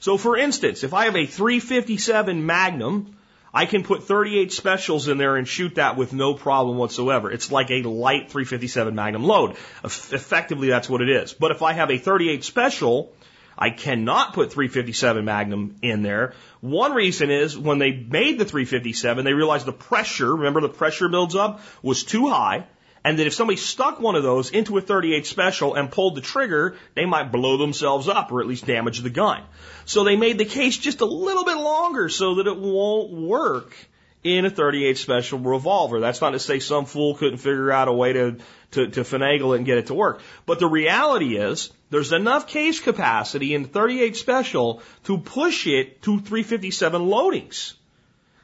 [0.00, 3.16] So for instance, if I have a 357 Magnum,
[3.54, 7.30] I can put 38 specials in there and shoot that with no problem whatsoever.
[7.30, 9.56] It's like a light 357 Magnum load.
[9.84, 11.34] Effectively, that's what it is.
[11.34, 13.12] But if I have a 38 special,
[13.58, 16.32] I cannot put 357 Magnum in there.
[16.60, 21.08] One reason is when they made the 357, they realized the pressure, remember the pressure
[21.08, 22.66] builds up, was too high
[23.04, 26.20] and that if somebody stuck one of those into a 38 special and pulled the
[26.20, 29.42] trigger, they might blow themselves up or at least damage the gun.
[29.84, 33.74] So they made the case just a little bit longer so that it won't work
[34.22, 36.00] in a 38 special revolver.
[36.00, 38.36] That's not to say some fool couldn't figure out a way to,
[38.72, 40.20] to, to finagle it and get it to work.
[40.46, 46.20] But the reality is there's enough case capacity in 38 special to push it to
[46.20, 47.74] 357 loadings.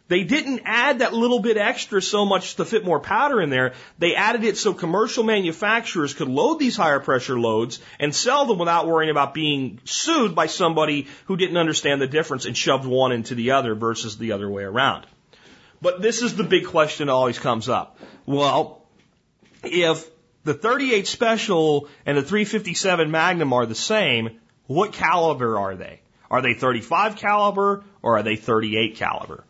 [0.09, 3.75] They didn't add that little bit extra so much to fit more powder in there.
[3.99, 8.59] They added it so commercial manufacturers could load these higher pressure loads and sell them
[8.59, 13.13] without worrying about being sued by somebody who didn't understand the difference and shoved one
[13.13, 15.07] into the other versus the other way around.
[15.83, 17.99] But this is the big question that always comes up.
[18.25, 18.83] Well,
[19.63, 20.09] if
[20.45, 26.01] the 38 Special and the 357 Magnum are the same, what caliber are they?
[26.31, 29.45] Are they 35 caliber or are they 38 caliber?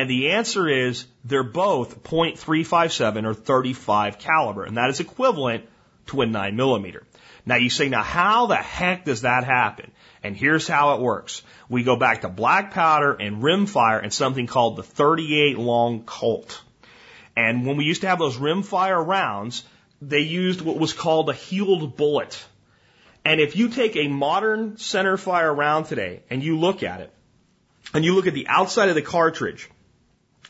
[0.00, 5.66] And the answer is they're both .357 or 35 caliber, and that is equivalent
[6.06, 7.06] to a 9 millimeter.
[7.44, 9.90] Now you say, now how the heck does that happen?
[10.22, 11.42] And here's how it works.
[11.68, 16.62] We go back to black powder and rimfire and something called the 38 long Colt.
[17.36, 19.64] And when we used to have those rimfire rounds,
[20.00, 22.42] they used what was called a heeled bullet.
[23.22, 27.12] And if you take a modern center fire round today and you look at it,
[27.92, 29.68] and you look at the outside of the cartridge,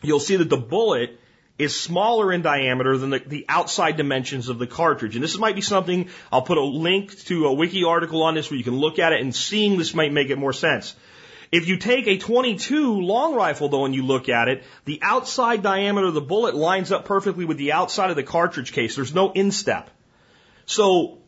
[0.03, 1.19] you'll see that the bullet
[1.59, 5.15] is smaller in diameter than the, the, outside dimensions of the cartridge.
[5.15, 8.51] And this might be something, I'll put a link to a wiki article on this
[8.51, 10.97] where you can look at it and seeing this might make it more sense.
[11.53, 15.63] If you take a 22 long rifle though and you look at it, the outside
[15.63, 18.97] diameter of the bullet lines up perfectly with the outside of the cartridge case.
[18.97, 19.91] There's no instep.
[20.65, 21.19] So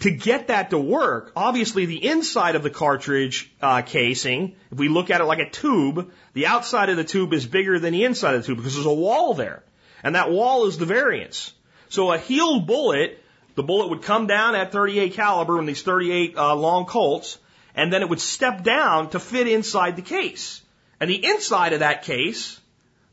[0.00, 4.88] to get that to work, obviously the inside of the cartridge uh, casing, if we
[4.88, 8.04] look at it like a tube, the outside of the tube is bigger than the
[8.04, 9.62] inside of the tube because there's a wall there.
[10.02, 11.52] And that wall is the variance.
[11.88, 13.22] So a heeled bullet,
[13.54, 17.38] the bullet would come down at 38 caliber in these 38 uh, long Colts,
[17.74, 20.62] and then it would step down to fit inside the case.
[21.00, 22.58] And the inside of that case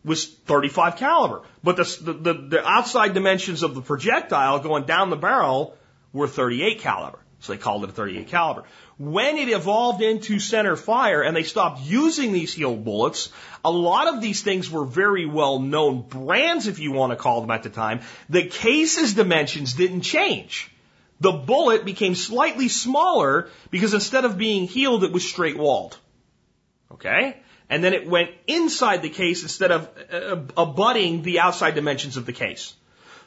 [0.06, 1.42] was 35 caliber.
[1.62, 5.76] But the, the, the outside dimensions of the projectile going down the barrel
[6.14, 7.20] were 38 caliber.
[7.42, 8.66] So they called it a 38 caliber.
[8.98, 13.30] When it evolved into center fire and they stopped using these heeled bullets,
[13.64, 17.40] a lot of these things were very well known brands, if you want to call
[17.40, 18.02] them at the time.
[18.28, 20.70] The case's dimensions didn't change.
[21.22, 25.98] The bullet became slightly smaller because instead of being heeled, it was straight walled.
[26.92, 27.38] Okay?
[27.70, 32.26] And then it went inside the case instead of uh, abutting the outside dimensions of
[32.26, 32.74] the case.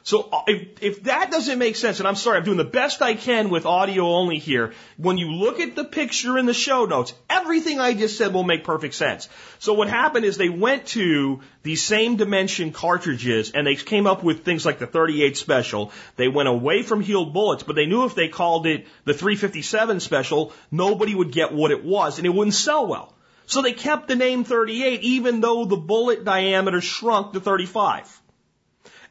[0.05, 3.01] So uh, if, if that doesn't make sense, and I'm sorry, I'm doing the best
[3.01, 6.83] I can with audio only here, when you look at the picture in the show
[6.83, 9.29] notes, everything I just said will make perfect sense.
[9.59, 14.23] So what happened is they went to these same dimension cartridges and they came up
[14.23, 15.93] with things like the 38 special.
[16.17, 20.01] They went away from heeled bullets, but they knew if they called it the 357
[20.01, 23.13] special, nobody would get what it was and it wouldn't sell well.
[23.45, 28.21] So they kept the name 38 even though the bullet diameter shrunk to 35.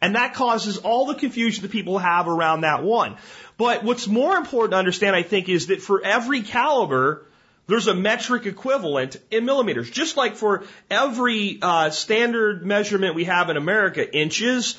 [0.02, 3.16] And that causes all the confusion that people have around that one.
[3.56, 7.24] But what's more important to understand, I think, is that for every caliber,
[7.68, 9.88] there's a metric equivalent in millimeters.
[9.88, 14.76] Just like for every uh, standard measurement we have in America, inches,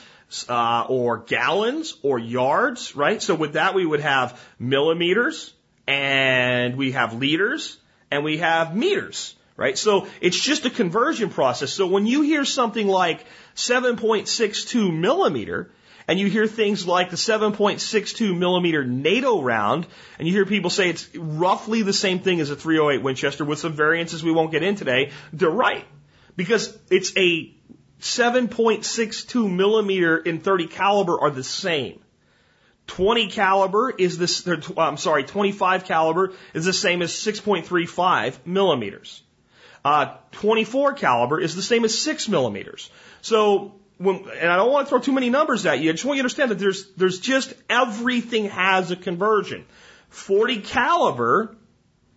[0.50, 3.22] uh, or gallons or yards, right?
[3.22, 5.54] So with that, we would have millimeters
[5.88, 7.78] and we have liters
[8.12, 9.78] and we have meters, right?
[9.78, 11.72] So it's just a conversion process.
[11.72, 13.26] So when you hear something like
[13.56, 15.72] 7.62 millimeter,
[16.08, 19.88] and you hear things like the 7.62 millimeter NATO round,
[20.20, 23.60] and you hear people say it's roughly the same thing as a 308 Winchester with
[23.60, 25.86] some variances we won't get in today, they're right.
[26.36, 27.54] Because it's a
[28.02, 32.00] 7.62 millimeter in 30 caliber are the same.
[32.88, 34.46] 20 caliber is this,
[34.78, 39.24] I'm sorry, 25 caliber is the same as 6.35 millimeters.
[39.86, 42.90] Uh, 24 caliber is the same as 6 millimeters.
[43.22, 45.90] So, when, and I don't want to throw too many numbers at you.
[45.90, 49.66] I just want you to understand that there's, there's just everything has a conversion.
[50.10, 51.56] 40 caliber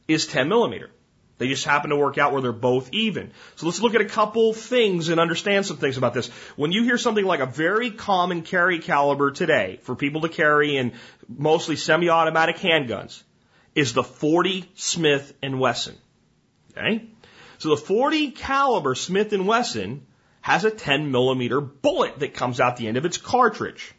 [0.07, 0.91] is 10 millimeter.
[1.39, 3.31] They just happen to work out where they're both even.
[3.57, 6.29] So let's look at a couple things and understand some things about this.
[6.57, 10.77] When you hear something like a very common carry caliber today for people to carry
[10.77, 10.93] in
[11.29, 13.23] mostly semi-automatic handguns
[13.75, 15.97] is the 40 Smith and Wesson.
[16.77, 17.07] Okay?
[17.59, 20.07] So the 40 caliber Smith Wesson
[20.41, 23.93] has a 10 millimeter bullet that comes out the end of its cartridge.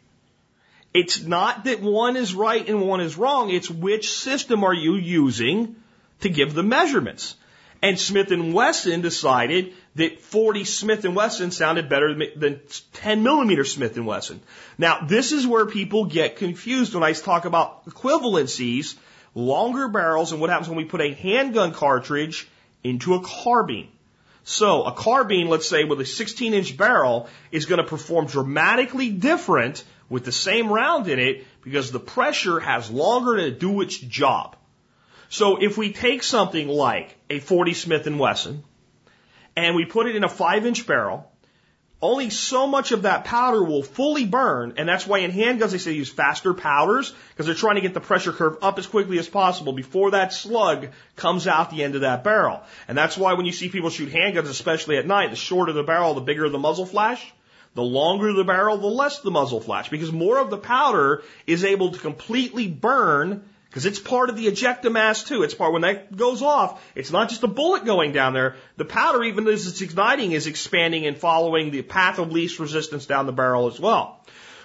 [0.94, 3.50] It's not that one is right and one is wrong.
[3.50, 5.76] It's which system are you using
[6.20, 7.34] to give the measurements.
[7.80, 12.60] And Smith and Wesson decided that 40 Smith and Wesson sounded better than
[12.94, 14.40] 10 millimeter Smith and Wesson.
[14.78, 18.96] Now, this is where people get confused when I talk about equivalencies,
[19.34, 22.48] longer barrels, and what happens when we put a handgun cartridge
[22.82, 23.88] into a carbine.
[24.44, 29.10] So a carbine, let's say with a 16 inch barrel, is going to perform dramatically
[29.10, 33.98] different with the same round in it because the pressure has longer to do its
[33.98, 34.56] job.
[35.28, 38.64] So if we take something like a 40 Smith and Wesson
[39.54, 41.30] and we put it in a five inch barrel,
[42.00, 45.78] only so much of that powder will fully burn, and that's why in handguns they
[45.78, 49.18] say use faster powders because they're trying to get the pressure curve up as quickly
[49.18, 52.62] as possible before that slug comes out the end of that barrel.
[52.86, 55.82] And that's why when you see people shoot handguns, especially at night, the shorter the
[55.82, 57.32] barrel, the bigger the muzzle flash.
[57.74, 61.64] The longer the barrel, the less the muzzle flash, because more of the powder is
[61.64, 65.42] able to completely burn because it's part of the ejecta mass too.
[65.42, 68.56] It's part when that goes off, it's not just a bullet going down there.
[68.76, 73.06] The powder, even as it's igniting, is expanding and following the path of least resistance
[73.06, 74.20] down the barrel as well.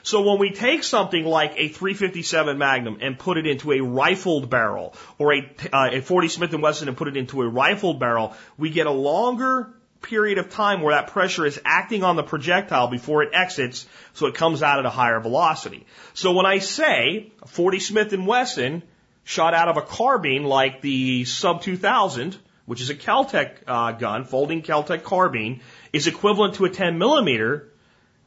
[0.05, 4.49] So when we take something like a 357 Magnum and put it into a rifled
[4.49, 7.99] barrel, or a, uh, a 40 Smith & Wesson and put it into a rifled
[7.99, 12.23] barrel, we get a longer period of time where that pressure is acting on the
[12.23, 15.85] projectile before it exits, so it comes out at a higher velocity.
[16.13, 18.83] So when I say 40 Smith & Wesson
[19.23, 24.25] shot out of a carbine like the Sub 2000, which is a Keltec uh, gun,
[24.25, 27.71] folding Keltec carbine, is equivalent to a 10 millimeter,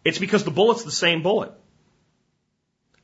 [0.05, 1.53] it's because the bullet's the same bullet.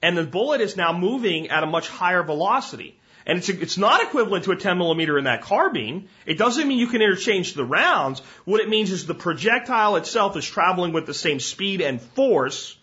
[0.03, 2.99] And the bullet is now moving at a much higher velocity.
[3.25, 6.09] And it's, it's not equivalent to a 10 millimeter in that carbine.
[6.27, 8.21] It doesn't mean you can interchange the rounds.
[8.45, 12.77] What it means is the projectile itself is traveling with the same speed and force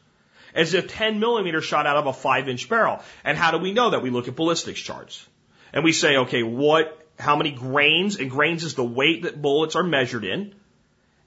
[0.59, 3.01] as a 10 millimeter shot out of a 5 inch barrel.
[3.23, 4.01] And how do we know that?
[4.01, 5.25] We look at ballistics charts.
[5.71, 9.75] And we say, okay, what, how many grains, and grains is the weight that bullets
[9.75, 10.53] are measured in.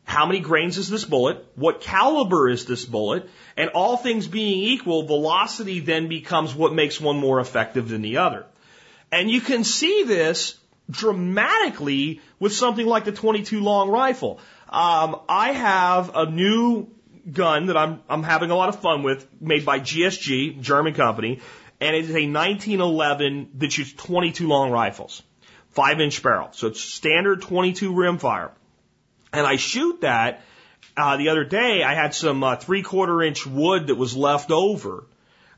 [0.04, 1.46] How many grains is this bullet?
[1.54, 3.30] What caliber is this bullet?
[3.56, 8.18] And all things being equal, velocity then becomes what makes one more effective than the
[8.18, 8.44] other.
[9.10, 10.58] And you can see this
[10.90, 14.40] dramatically with something like the 22 long rifle.
[14.68, 16.88] Um, I have a new
[17.30, 21.40] gun that I'm, I'm having a lot of fun with, made by GSG, German company,
[21.80, 25.22] and it is a 1911 that shoots 22 long rifles,
[25.70, 26.48] five inch barrel.
[26.52, 28.50] So it's standard 22 rimfire.
[29.32, 30.42] And I shoot that,
[30.96, 34.50] uh, the other day I had some, uh, three quarter inch wood that was left
[34.50, 35.06] over.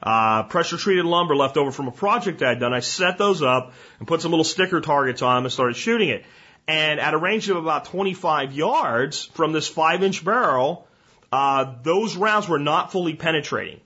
[0.03, 2.75] Uh, pressure treated lumber left over from a project I had done.
[2.75, 6.11] I set those up and put some little sticker targets on them and started shooting
[6.11, 6.25] it.
[6.67, 10.87] And at a range of about 25 yards from this five inch barrel,
[11.35, 13.81] uh, those rounds were not fully penetrating.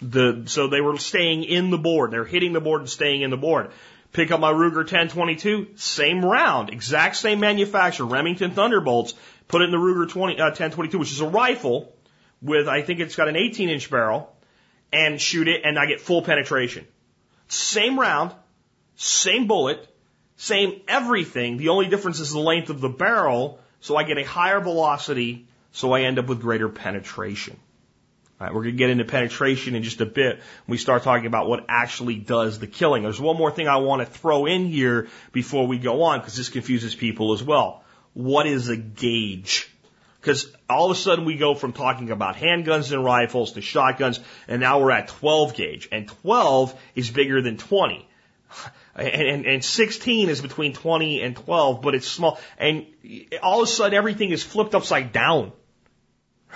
[0.00, 2.10] The, so they were staying in the board.
[2.10, 3.72] They're hitting the board and staying in the board.
[4.12, 9.12] Pick up my Ruger 1022, same round, exact same manufacturer, Remington Thunderbolts.
[9.46, 11.94] Put it in the Ruger 20, uh, 1022, which is a rifle
[12.40, 14.34] with, I think it's got an 18 inch barrel,
[14.90, 16.86] and shoot it, and I get full penetration.
[17.48, 18.32] Same round,
[18.96, 19.86] same bullet,
[20.36, 21.58] same everything.
[21.58, 25.46] The only difference is the length of the barrel, so I get a higher velocity
[25.72, 27.58] so I end up with greater penetration.
[28.40, 31.46] We're going to get into penetration in just a bit when we start talking about
[31.46, 33.02] what actually does the killing.
[33.02, 36.36] There's one more thing I want to throw in here before we go on because
[36.36, 37.84] this confuses people as well.
[38.14, 39.70] What is a gauge?
[40.20, 44.20] Because all of a sudden we go from talking about handguns and rifles to shotguns,
[44.48, 48.06] and now we're at 12 gauge, and 12 is bigger than 20.
[48.94, 52.40] And, and, and 16 is between 20 and 12, but it's small.
[52.58, 52.86] And
[53.42, 55.52] all of a sudden everything is flipped upside down.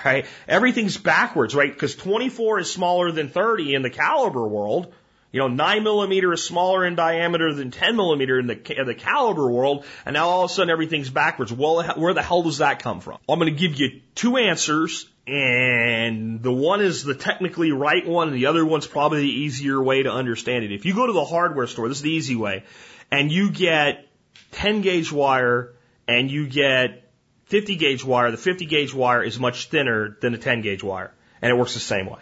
[0.05, 0.27] Right?
[0.49, 1.73] Everything's backwards, right?
[1.73, 4.93] Because 24 is smaller than 30 in the caliber world.
[5.31, 8.95] You know, 9 millimeter is smaller in diameter than 10 millimeter in the, in the
[8.95, 11.53] caliber world, and now all of a sudden everything's backwards.
[11.53, 13.19] Well, where the hell does that come from?
[13.29, 18.29] I'm going to give you two answers, and the one is the technically right one,
[18.29, 20.71] and the other one's probably the easier way to understand it.
[20.71, 22.63] If you go to the hardware store, this is the easy way,
[23.11, 24.07] and you get
[24.53, 25.73] 10 gauge wire
[26.07, 27.04] and you get
[27.47, 31.13] 50 gauge wire, the 50 gauge wire is much thinner than the 10 gauge wire,
[31.43, 32.21] and it works the same way.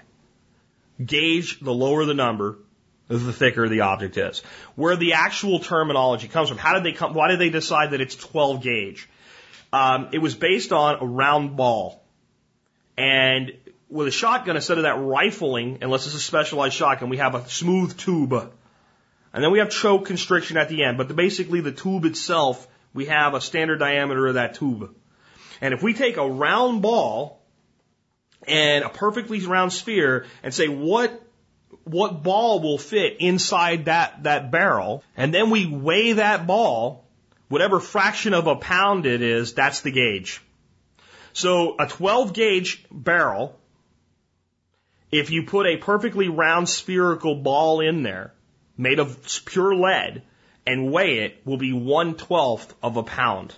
[1.04, 2.58] Gauge, the lower the number,
[3.08, 4.40] the thicker the object is.
[4.74, 6.58] Where the actual terminology comes from.
[6.58, 7.14] How did they come?
[7.14, 9.08] Why did they decide that it's 12 gauge?
[9.72, 12.02] Um, it was based on a round ball,
[12.96, 13.52] and
[13.88, 17.48] with a shotgun, instead of that rifling, unless it's a specialized shotgun, we have a
[17.48, 18.32] smooth tube,
[19.32, 20.98] and then we have choke constriction at the end.
[20.98, 24.94] But the, basically, the tube itself, we have a standard diameter of that tube.
[25.62, 27.40] And if we take a round ball
[28.46, 31.22] and a perfectly round sphere and say what
[31.84, 37.04] what ball will fit inside that, that barrel, and then we weigh that ball,
[37.48, 40.42] whatever fraction of a pound it is, that's the gauge.
[41.32, 43.58] So a 12 gauge barrel,
[45.10, 48.32] if you put a perfectly round spherical ball in there,
[48.76, 50.22] made of pure lead,
[50.66, 53.54] and weigh it, will be one twelfth of a pound.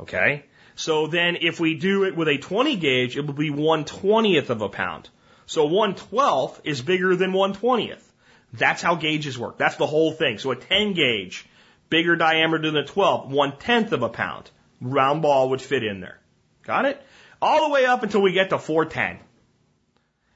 [0.00, 0.44] Okay?
[0.76, 4.50] So then if we do it with a 20 gauge, it will be one twentieth
[4.50, 5.08] of a pound.
[5.46, 8.12] So one twelfth is bigger than one twentieth.
[8.52, 9.58] That's how gauges work.
[9.58, 10.38] That's the whole thing.
[10.38, 11.44] So a 10 gauge,
[11.90, 14.50] bigger diameter than a 12, one tenth of a pound.
[14.80, 16.20] Round ball would fit in there.
[16.62, 17.02] Got it?
[17.42, 19.18] All the way up until we get to 410.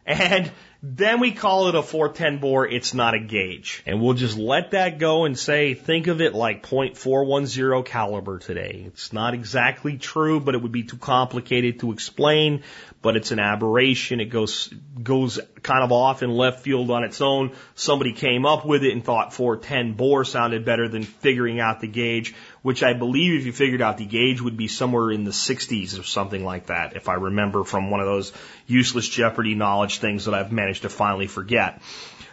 [0.09, 0.50] And
[0.82, 2.66] then we call it a 410 bore.
[2.66, 3.82] It's not a gauge.
[3.84, 8.84] And we'll just let that go and say, think of it like .410 caliber today.
[8.86, 12.62] It's not exactly true, but it would be too complicated to explain
[13.00, 14.20] but it's an aberration.
[14.20, 17.52] It goes goes kind of off in left field on its own.
[17.74, 21.86] Somebody came up with it and thought 410 bore sounded better than figuring out the
[21.86, 22.34] gauge,
[22.68, 25.98] which I believe if you figured out the gauge would be somewhere in the 60s
[25.98, 28.30] or something like that, if I remember from one of those
[28.66, 31.80] useless Jeopardy knowledge things that I've managed to finally forget.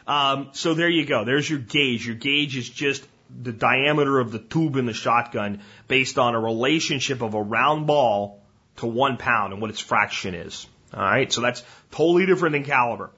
[0.05, 1.23] Um, so there you go.
[1.23, 2.05] There's your gauge.
[2.05, 6.39] Your gauge is just the diameter of the tube in the shotgun based on a
[6.41, 8.41] relationship of a round ball
[8.79, 10.67] to one pound and what its fraction is.
[10.93, 13.11] All right, so that's totally different than caliber.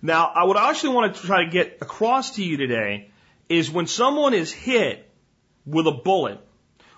[0.00, 3.10] Now, I would actually want to try to get across to you today
[3.50, 5.10] is when someone is hit
[5.66, 6.40] with a bullet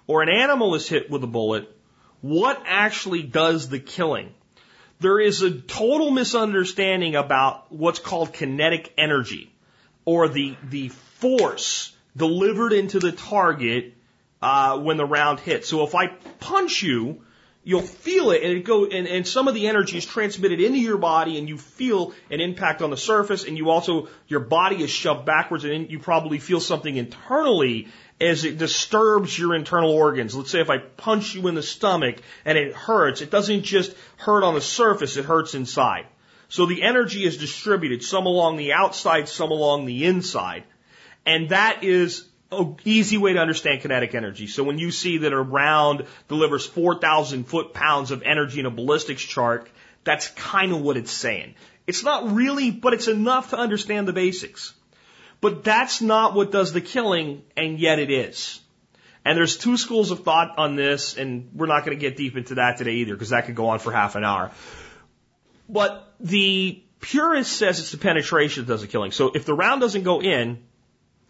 [0.07, 1.71] or an animal is hit with a bullet,
[2.21, 4.35] what actually does the killing?
[5.01, 9.53] There is a total misunderstanding about what's called kinetic energy
[10.05, 13.95] or the, the force delivered into the target
[14.41, 15.69] uh, when the round hits.
[15.69, 17.23] So if I punch you,
[17.67, 20.79] you'll feel it and it go and, and some of the energy is transmitted into
[20.79, 24.85] your body and you feel an impact on the surface and you also your body
[24.85, 27.89] is shoved backwards and you probably feel something internally
[28.21, 30.35] as it disturbs your internal organs.
[30.35, 33.95] Let's say if I punch you in the stomach and it hurts, it doesn't just
[34.17, 36.07] hurt on the surface, it hurts inside.
[36.49, 40.65] So the energy is distributed, some along the outside, some along the inside.
[41.27, 44.47] And that is an easy way to understand kinetic energy.
[44.47, 48.71] So when you see that a round delivers 4,000 foot pounds of energy in a
[48.71, 49.69] ballistics chart,
[50.05, 51.57] that's kind of what it's saying.
[51.87, 54.73] It's not really, but it's enough to understand the basics.
[55.41, 58.61] But that's not what does the killing, and yet it is.
[59.25, 62.37] And there's two schools of thought on this, and we're not going to get deep
[62.37, 64.53] into that today either, because that could go on for half an hour.
[65.69, 69.11] But the purist says it's the penetration that does the killing.
[69.11, 70.63] So if the round doesn't go in,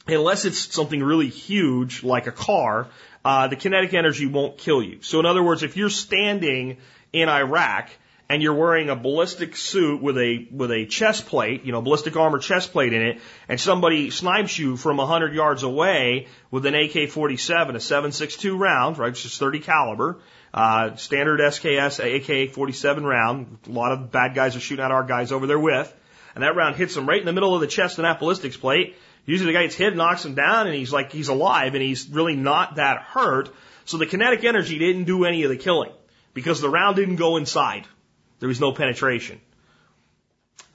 [0.06, 2.88] unless it's something really huge like a car,
[3.24, 4.98] uh, the kinetic energy won't kill you.
[5.02, 6.78] So in other words, if you're standing
[7.12, 7.90] in Iraq
[8.28, 12.16] and you're wearing a ballistic suit with a with a chest plate, you know, ballistic
[12.16, 16.74] armor chest plate in it, and somebody snipes you from 100 yards away with an
[16.74, 20.18] AK-47, a 7.62 round, right, which is 30 caliber,
[20.52, 23.58] uh, standard SKS AK-47 round.
[23.66, 25.94] A lot of bad guys are shooting at our guys over there with,
[26.34, 28.56] and that round hits them right in the middle of the chest in that ballistics
[28.56, 28.96] plate
[29.26, 32.08] Usually the guy gets hit, knocks him down, and he's like, he's alive, and he's
[32.08, 33.50] really not that hurt.
[33.84, 35.90] So the kinetic energy didn't do any of the killing
[36.32, 37.86] because the round didn't go inside.
[38.38, 39.40] There was no penetration.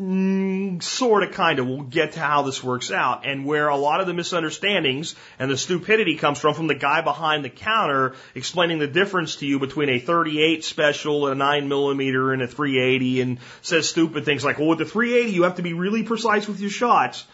[0.02, 1.68] Mm, sort of, kind of.
[1.68, 5.52] We'll get to how this works out and where a lot of the misunderstandings and
[5.52, 9.60] the stupidity comes from from the guy behind the counter explaining the difference to you
[9.60, 14.44] between a 38 special, and a 9 millimeter, and a 380 and says stupid things
[14.44, 17.26] like, well, with the 380, you have to be really precise with your shots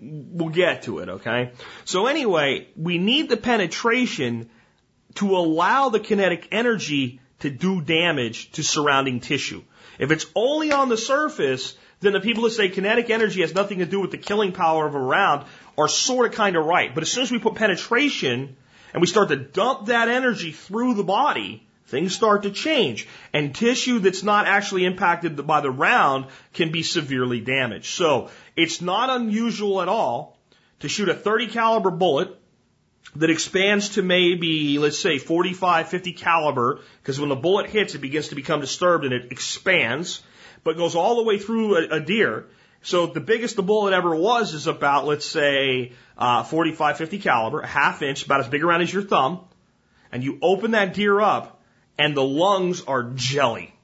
[0.00, 1.52] we'll get to it, okay?
[1.84, 4.48] So anyway, we need the penetration
[5.16, 9.62] to allow the kinetic energy to do damage to surrounding tissue.
[9.98, 13.78] If it's only on the surface, then the people that say kinetic energy has nothing
[13.80, 16.94] to do with the killing power of a round are sort of kind of right.
[16.94, 18.56] But as soon as we put penetration
[18.92, 23.06] and we start to dump that energy through the body, things start to change.
[23.32, 27.94] And tissue that's not actually impacted by the round can be severely damaged.
[27.94, 30.38] So it's not unusual at all
[30.80, 32.39] to shoot a 30 caliber bullet
[33.16, 38.00] that expands to maybe, let's say, 45, 50 caliber, because when the bullet hits, it
[38.00, 40.22] begins to become disturbed and it expands,
[40.62, 42.46] but goes all the way through a, a deer.
[42.82, 47.60] So the biggest the bullet ever was is about, let's say, uh, 45, 50 caliber,
[47.60, 49.40] a half inch, about as big around as your thumb.
[50.12, 51.60] And you open that deer up
[51.98, 53.74] and the lungs are jelly.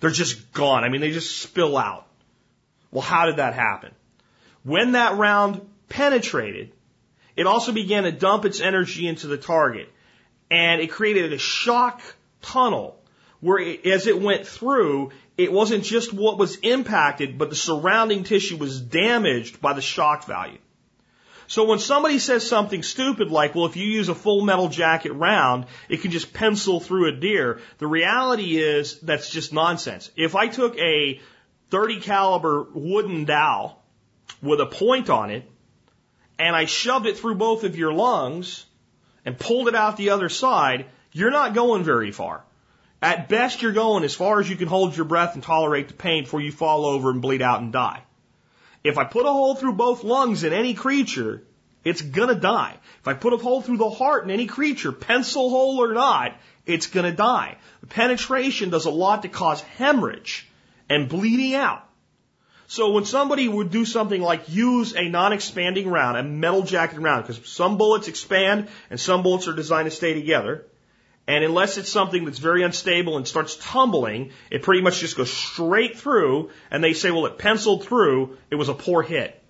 [0.00, 0.84] They're just gone.
[0.84, 2.06] I mean, they just spill out.
[2.90, 3.92] Well, how did that happen?
[4.62, 6.72] When that round penetrated,
[7.36, 9.88] it also began to dump its energy into the target.
[10.50, 12.00] And it created a shock
[12.42, 13.00] tunnel
[13.40, 18.24] where it, as it went through, it wasn't just what was impacted, but the surrounding
[18.24, 20.58] tissue was damaged by the shock value.
[21.46, 25.12] So when somebody says something stupid like, well, if you use a full metal jacket
[25.12, 30.10] round, it can just pencil through a deer, the reality is that's just nonsense.
[30.16, 31.20] If I took a
[31.70, 33.82] 30 caliber wooden dowel
[34.40, 35.44] with a point on it
[36.38, 38.66] and I shoved it through both of your lungs
[39.24, 42.44] and pulled it out the other side, you're not going very far.
[43.00, 45.94] At best, you're going as far as you can hold your breath and tolerate the
[45.94, 48.02] pain before you fall over and bleed out and die.
[48.82, 51.42] If I put a hole through both lungs in any creature,
[51.84, 52.76] it's gonna die.
[53.00, 56.34] If I put a hole through the heart in any creature, pencil hole or not,
[56.66, 57.58] it's gonna die.
[57.90, 60.48] Penetration does a lot to cause hemorrhage
[60.88, 61.83] and bleeding out.
[62.74, 67.24] So when somebody would do something like use a non-expanding round, a metal jacket round,
[67.24, 70.66] because some bullets expand and some bullets are designed to stay together,
[71.28, 75.32] and unless it's something that's very unstable and starts tumbling, it pretty much just goes
[75.32, 79.40] straight through, and they say, well, it penciled through, it was a poor hit.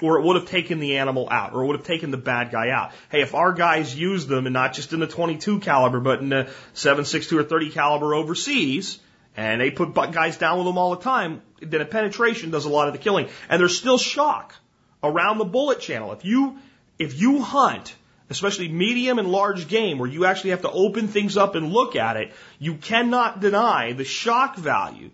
[0.00, 2.52] Or it would have taken the animal out, or it would have taken the bad
[2.52, 2.92] guy out.
[3.10, 6.28] Hey, if our guys use them, and not just in the 22 caliber, but in
[6.28, 9.00] the 7.62 or 30 caliber overseas,
[9.36, 12.68] and they put guys down with them all the time, then a penetration does a
[12.68, 13.28] lot of the killing.
[13.48, 14.54] And there's still shock
[15.02, 16.12] around the bullet channel.
[16.12, 16.58] If you,
[16.98, 17.94] if you hunt,
[18.28, 21.96] especially medium and large game where you actually have to open things up and look
[21.96, 25.10] at it, you cannot deny the shock value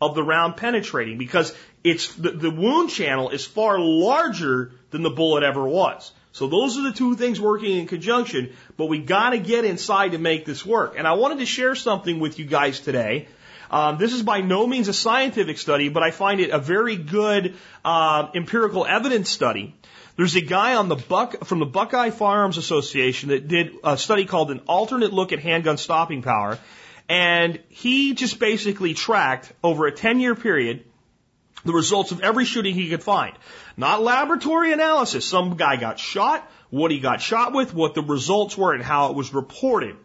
[0.00, 5.10] of the round penetrating because it's the, the wound channel is far larger than the
[5.10, 6.12] bullet ever was.
[6.32, 10.18] So those are the two things working in conjunction, but we gotta get inside to
[10.18, 10.96] make this work.
[10.98, 13.28] And I wanted to share something with you guys today
[13.70, 16.96] um, this is by no means a scientific study, but I find it a very
[16.96, 17.54] good
[17.84, 19.74] uh, empirical evidence study.
[20.16, 24.24] There's a guy on the Buck from the Buckeye Firearms Association that did a study
[24.24, 26.58] called an alternate look at handgun stopping power,
[27.08, 30.84] and he just basically tracked over a 10 year period
[31.64, 33.36] the results of every shooting he could find.
[33.76, 35.26] Not laboratory analysis.
[35.26, 39.10] Some guy got shot, what he got shot with, what the results were, and how
[39.10, 39.96] it was reported.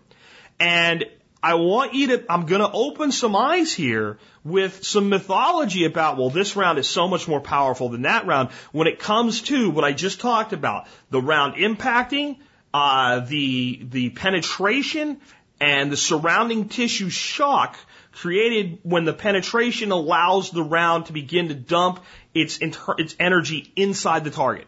[0.59, 1.05] And
[1.43, 6.17] I want you to, I'm going to open some eyes here with some mythology about,
[6.17, 9.71] well, this round is so much more powerful than that round when it comes to
[9.71, 12.37] what I just talked about, the round impacting,
[12.73, 15.19] uh, the, the penetration
[15.59, 17.77] and the surrounding tissue shock
[18.11, 23.71] created when the penetration allows the round to begin to dump its, inter- its energy
[23.75, 24.67] inside the target.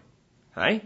[0.57, 0.83] Okay?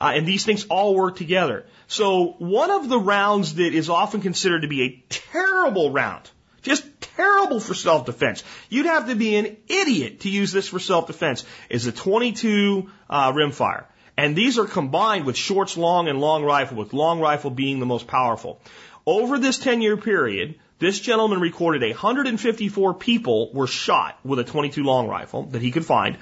[0.00, 1.64] Uh, and these things all work together.
[1.86, 6.30] So one of the rounds that is often considered to be a terrible round,
[6.62, 8.42] just terrible for self-defense.
[8.68, 11.44] You'd have to be an idiot to use this for self-defense.
[11.68, 13.84] Is a 22 uh, rimfire,
[14.16, 17.86] and these are combined with shorts long and long rifle, with long rifle being the
[17.86, 18.60] most powerful.
[19.06, 25.08] Over this 10-year period, this gentleman recorded 154 people were shot with a 22 long
[25.08, 26.18] rifle that he could find.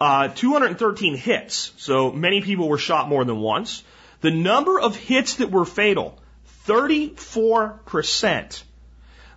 [0.00, 3.82] Uh, 213 hits, so many people were shot more than once.
[4.20, 6.18] The number of hits that were fatal,
[6.66, 8.62] 34%.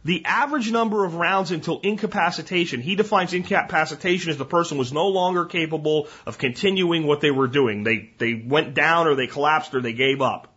[0.06, 5.08] The average number of rounds until incapacitation, he defines incapacitation as the person was no
[5.10, 7.84] longer capable of continuing what they were doing.
[7.84, 10.54] They, they went down or they collapsed or they gave up.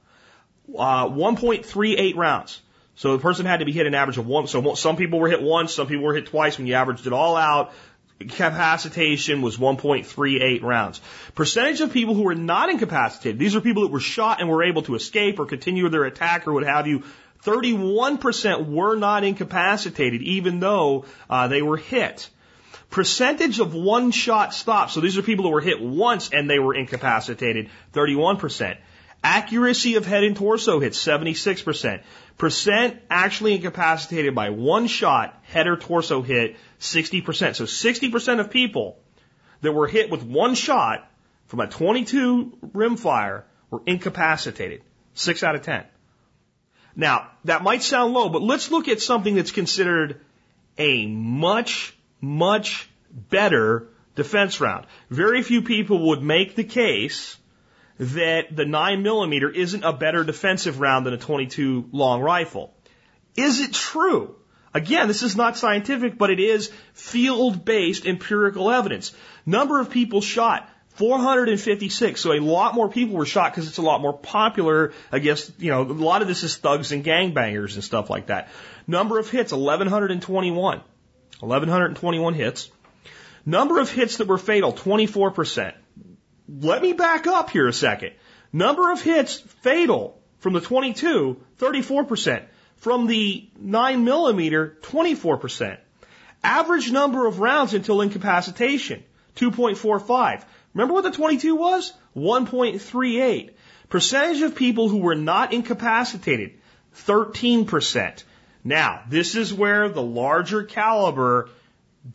[0.68, 2.62] Uh, 1.38 rounds.
[2.94, 4.46] So the person had to be hit an average of one.
[4.46, 6.56] So some people were hit once, some people were hit twice.
[6.58, 7.72] When you averaged it all out,
[8.20, 11.00] Capacitation was 1.38 rounds.
[11.34, 14.62] Percentage of people who were not incapacitated, these are people that were shot and were
[14.62, 17.02] able to escape or continue their attack or what have you.
[17.44, 22.28] 31% were not incapacitated even though uh, they were hit.
[22.90, 24.92] Percentage of one shot stops.
[24.92, 28.76] So these are people who were hit once and they were incapacitated, 31%.
[29.24, 32.02] Accuracy of head and torso hit, 76%.
[32.38, 37.56] Percent actually incapacitated by one shot, head or torso hit, 60%.
[37.56, 38.98] So 60% of people
[39.60, 41.08] that were hit with one shot
[41.46, 44.82] from a 22 rimfire were incapacitated.
[45.14, 45.84] Six out of 10.
[46.96, 50.20] Now, that might sound low, but let's look at something that's considered
[50.78, 54.86] a much, much better defense round.
[55.10, 57.36] Very few people would make the case
[57.98, 62.74] that the 9 millimeter isn't a better defensive round than a 22 long rifle.
[63.36, 64.36] Is it true?
[64.74, 69.12] Again, this is not scientific, but it is field based empirical evidence.
[69.44, 72.20] Number of people shot 456.
[72.20, 75.70] So a lot more people were shot because it's a lot more popular against, you
[75.70, 78.48] know, a lot of this is thugs and gangbangers and stuff like that.
[78.86, 80.78] Number of hits, 1121.
[81.40, 82.70] 1121 hits.
[83.44, 85.74] Number of hits that were fatal, 24%.
[86.60, 88.12] Let me back up here a second.
[88.52, 92.44] Number of hits fatal from the 22, 34%.
[92.76, 95.78] From the 9 millimeter, 24%.
[96.44, 99.04] Average number of rounds until incapacitation,
[99.36, 100.44] 2.45.
[100.74, 101.92] Remember what the 22 was?
[102.16, 103.50] 1.38.
[103.88, 106.58] Percentage of people who were not incapacitated,
[106.96, 108.24] 13%.
[108.64, 111.48] Now, this is where the larger caliber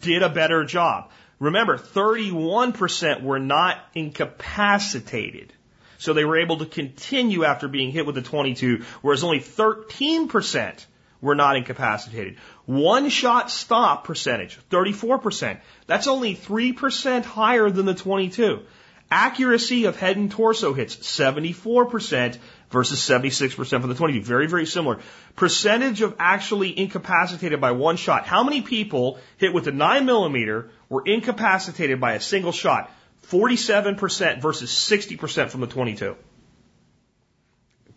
[0.02, 1.12] did a better job.
[1.40, 5.54] Remember, 31% were not incapacitated.
[6.00, 10.86] So they were able to continue after being hit with the 22, whereas only 13%
[11.22, 12.38] were not incapacitated.
[12.66, 15.60] One shot stop percentage, 34%.
[15.88, 18.62] That's only 3% higher than the 22.
[19.10, 22.38] Accuracy of head and torso hits, 74%
[22.70, 24.22] versus 76% for the 22.
[24.22, 25.00] Very, very similar.
[25.36, 28.26] Percentage of actually incapacitated by one shot.
[28.26, 32.92] How many people hit with a 9 millimeter were incapacitated by a single shot?
[33.28, 36.16] 47% versus 60% from the 22.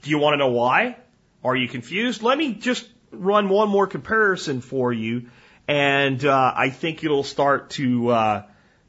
[0.02, 0.96] Do you want to know why?
[1.44, 2.22] Are you confused?
[2.22, 5.28] Let me just run one more comparison for you,
[5.68, 8.42] and uh, I think it'll start to uh,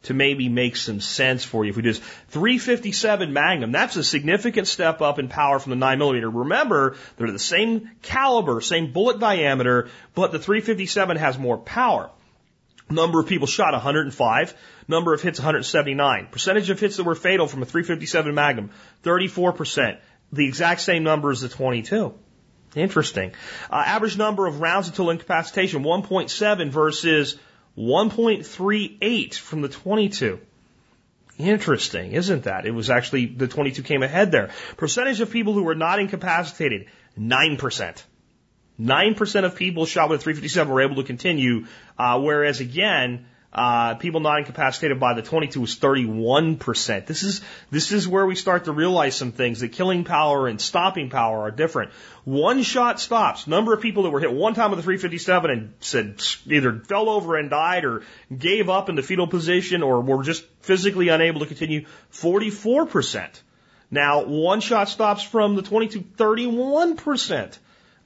[0.03, 1.69] to maybe make some sense for you.
[1.69, 5.75] If we do this, 357 Magnum, that's a significant step up in power from the
[5.75, 6.29] 9 millimeter.
[6.29, 12.09] Remember, they're the same caliber, same bullet diameter, but the 357 has more power.
[12.91, 14.53] Number of people shot 105.
[14.87, 16.27] Number of hits 179.
[16.31, 18.71] Percentage of hits that were fatal from a 357 Magnum
[19.03, 19.97] 34%.
[20.33, 22.13] The exact same number as the 22.
[22.75, 23.31] Interesting.
[23.69, 27.37] Uh, average number of rounds until incapacitation 1.7 versus
[27.77, 30.39] 1.38 from the 22.
[31.37, 32.65] Interesting, isn't that?
[32.65, 34.51] It was actually the 22 came ahead there.
[34.77, 36.87] Percentage of people who were not incapacitated
[37.17, 38.03] 9%.
[38.79, 41.65] 9% of people shot with a 357 were able to continue,
[41.97, 47.05] uh, whereas again, uh, people not incapacitated by the 22 was 31%.
[47.05, 50.59] This is, this is where we start to realize some things that killing power and
[50.59, 51.91] stopping power are different.
[52.23, 53.47] One shot stops.
[53.47, 57.09] Number of people that were hit one time with a 357 and said either fell
[57.09, 58.03] over and died or
[58.35, 61.85] gave up in the fetal position or were just physically unable to continue.
[62.13, 63.27] 44%.
[63.93, 67.57] Now, one shot stops from the 22, 31%.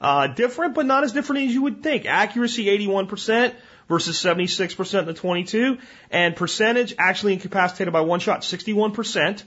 [0.06, 2.06] Uh, different, but not as different as you would think.
[2.06, 3.56] Accuracy 81%
[3.90, 5.80] versus 76% in the 22.
[6.12, 9.42] And percentage actually incapacitated by one shot, 61%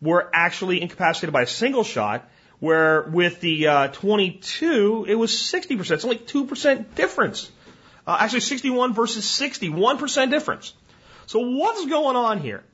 [0.00, 2.26] were actually incapacitated by a single shot,
[2.60, 5.90] where with the uh, 22, it was 60%.
[5.90, 7.50] It's only 2% difference.
[8.06, 10.72] Uh, actually, 61 versus 60, 1% difference.
[11.26, 12.64] So what's going on here?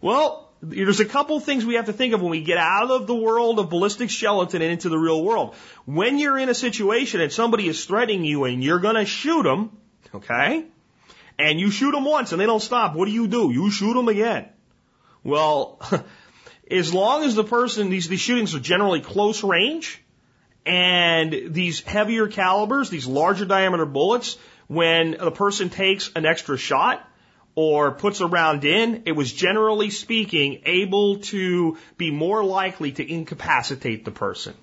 [0.00, 3.08] Well, there's a couple things we have to think of when we get out of
[3.08, 5.56] the world of ballistic gelatin and into the real world.
[5.86, 9.42] When you're in a situation and somebody is threatening you and you're going to shoot
[9.42, 9.76] them,
[10.14, 10.64] okay?
[11.36, 13.50] And you shoot them once and they don't stop, what do you do?
[13.50, 14.48] You shoot them again.
[15.24, 15.80] Well,
[16.70, 20.00] as long as the person, these, these shootings are generally close range,
[20.64, 24.38] and these heavier calibers, these larger diameter bullets,
[24.68, 27.04] when the person takes an extra shot,
[27.54, 33.12] or puts a round in, it was generally speaking able to be more likely to
[33.12, 34.54] incapacitate the person.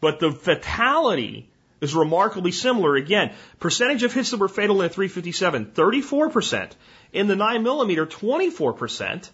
[0.00, 1.48] But the fatality
[1.80, 2.96] is remarkably similar.
[2.96, 6.72] Again, percentage of hits that were fatal in the 357, 34%.
[7.12, 9.30] In the 9 millimeter, 24%,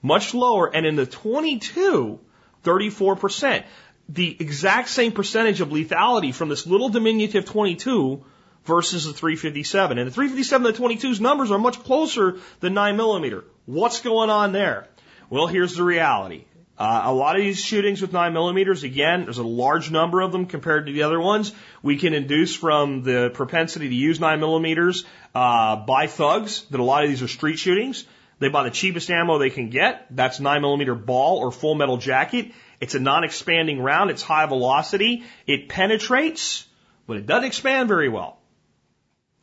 [0.00, 0.74] much lower.
[0.74, 2.18] And in the 22,
[2.64, 3.64] 34%.
[4.08, 8.24] The exact same percentage of lethality from this little diminutive 22
[8.68, 9.98] versus the 357.
[9.98, 13.44] And the 357 and the 22's numbers are much closer than 9 millimeter.
[13.66, 14.86] What's going on there?
[15.30, 16.44] Well, here's the reality.
[16.78, 20.30] Uh, a lot of these shootings with 9 millimeters, again, there's a large number of
[20.30, 21.52] them compared to the other ones.
[21.82, 25.04] We can induce from the propensity to use 9 millimeters
[25.34, 28.06] uh, by thugs that a lot of these are street shootings.
[28.38, 30.06] They buy the cheapest ammo they can get.
[30.14, 32.52] That's 9 millimeter ball or full metal jacket.
[32.80, 34.10] It's a non-expanding round.
[34.10, 35.24] It's high velocity.
[35.48, 36.64] It penetrates,
[37.08, 38.37] but it doesn't expand very well.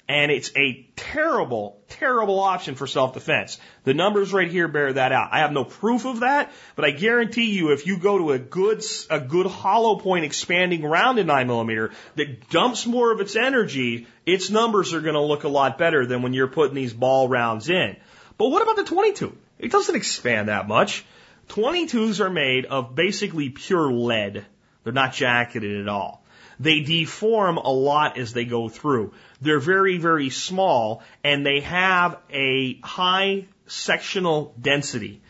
[0.07, 3.59] And it's a terrible, terrible option for self-defense.
[3.85, 5.29] The numbers right here bear that out.
[5.31, 8.39] I have no proof of that, but I guarantee you if you go to a
[8.39, 13.35] good, a good hollow point expanding round in 9 millimeter that dumps more of its
[13.35, 16.93] energy, its numbers are going to look a lot better than when you're putting these
[16.93, 17.97] ball rounds in.
[18.37, 19.35] But what about the 22?
[19.57, 21.03] It doesn't expand that much.
[21.49, 24.45] 22s are made of basically pure lead.
[24.83, 26.24] They're not jacketed at all.
[26.59, 29.13] They deform a lot as they go through.
[29.41, 35.21] They're very, very small and they have a high sectional density.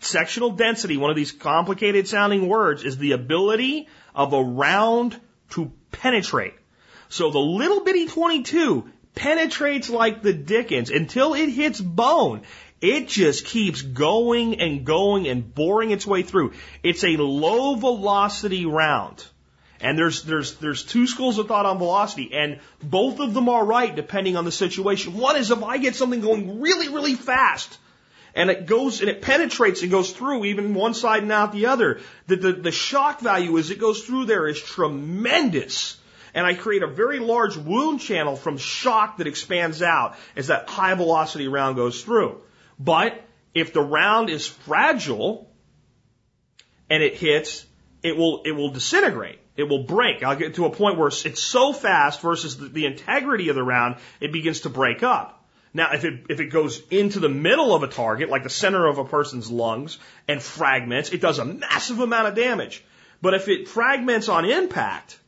[0.00, 5.18] Sectional density, one of these complicated sounding words, is the ability of a round
[5.50, 6.54] to penetrate.
[7.08, 12.42] So the little bitty 22 penetrates like the dickens until it hits bone.
[12.80, 16.52] It just keeps going and going and boring its way through.
[16.82, 19.24] It's a low velocity round.
[19.80, 23.64] And there's, there's, there's two schools of thought on velocity, and both of them are
[23.64, 25.14] right depending on the situation.
[25.14, 27.78] One is if I get something going really, really fast,
[28.34, 31.66] and it goes and it penetrates and goes through even one side and out the
[31.66, 35.98] other, the, the, the shock value as it goes through there is tremendous.
[36.34, 40.68] And I create a very large wound channel from shock that expands out as that
[40.68, 42.42] high velocity round goes through.
[42.78, 43.18] But
[43.54, 45.50] if the round is fragile
[46.90, 47.64] and it hits,
[48.02, 49.38] it will, it will disintegrate.
[49.56, 50.22] It will break.
[50.22, 53.96] I'll get to a point where it's so fast versus the, integrity of the round,
[54.20, 55.44] it begins to break up.
[55.72, 58.86] Now, if it, if it goes into the middle of a target, like the center
[58.86, 62.84] of a person's lungs, and fragments, it does a massive amount of damage.
[63.20, 65.18] But if it fragments on impact,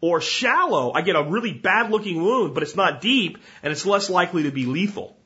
[0.00, 3.84] or shallow, I get a really bad looking wound, but it's not deep, and it's
[3.84, 5.16] less likely to be lethal.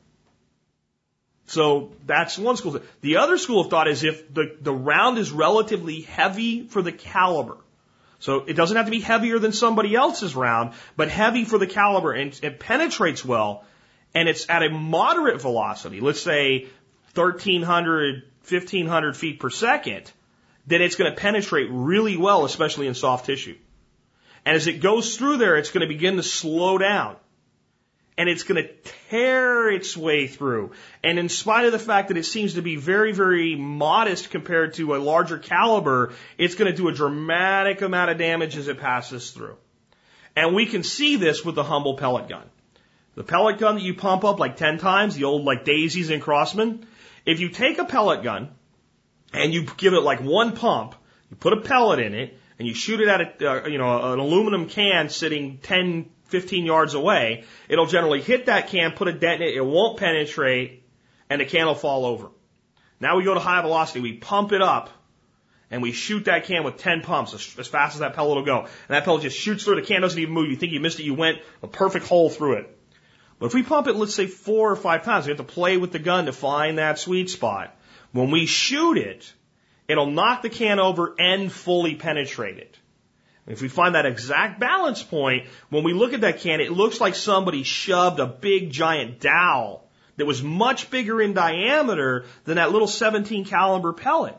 [1.47, 2.81] So that's one school.
[3.01, 6.91] The other school of thought is if the, the round is relatively heavy for the
[6.91, 7.57] caliber,
[8.19, 11.67] so it doesn't have to be heavier than somebody else's round, but heavy for the
[11.67, 13.65] caliber and it penetrates well
[14.13, 16.67] and it's at a moderate velocity, let's say
[17.13, 20.11] 1300, 1500 feet per second,
[20.65, 23.57] then it's going to penetrate really well, especially in soft tissue.
[24.45, 27.17] And as it goes through there, it's going to begin to slow down
[28.17, 28.69] and it's going to
[29.09, 30.71] tear its way through.
[31.03, 34.75] And in spite of the fact that it seems to be very, very modest compared
[34.75, 38.79] to a larger caliber, it's going to do a dramatic amount of damage as it
[38.79, 39.57] passes through.
[40.35, 42.49] And we can see this with the humble pellet gun.
[43.15, 46.21] The pellet gun that you pump up like 10 times, the old like daisies and
[46.21, 46.85] Crosman,
[47.25, 48.51] if you take a pellet gun
[49.33, 50.95] and you give it like one pump,
[51.29, 54.13] you put a pellet in it, and you shoot it at a, uh, you know,
[54.13, 59.13] an aluminum can sitting 10 15 yards away, it'll generally hit that can, put a
[59.13, 60.83] dent in it, it won't penetrate,
[61.29, 62.29] and the can will fall over.
[62.99, 64.89] Now we go to high velocity, we pump it up,
[65.69, 68.45] and we shoot that can with 10 pumps as, as fast as that pellet will
[68.45, 68.61] go.
[68.61, 70.49] And that pellet just shoots through, the can doesn't even move.
[70.49, 72.77] You think you missed it, you went a perfect hole through it.
[73.39, 75.77] But if we pump it, let's say four or five times, we have to play
[75.77, 77.75] with the gun to find that sweet spot.
[78.11, 79.31] When we shoot it,
[79.87, 82.77] it'll knock the can over and fully penetrate it.
[83.47, 86.99] If we find that exact balance point, when we look at that can, it looks
[86.99, 89.87] like somebody shoved a big giant dowel
[90.17, 94.35] that was much bigger in diameter than that little 17 caliber pellet.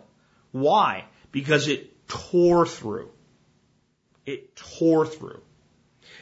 [0.50, 1.04] Why?
[1.30, 3.10] Because it tore through.
[4.24, 5.42] It tore through.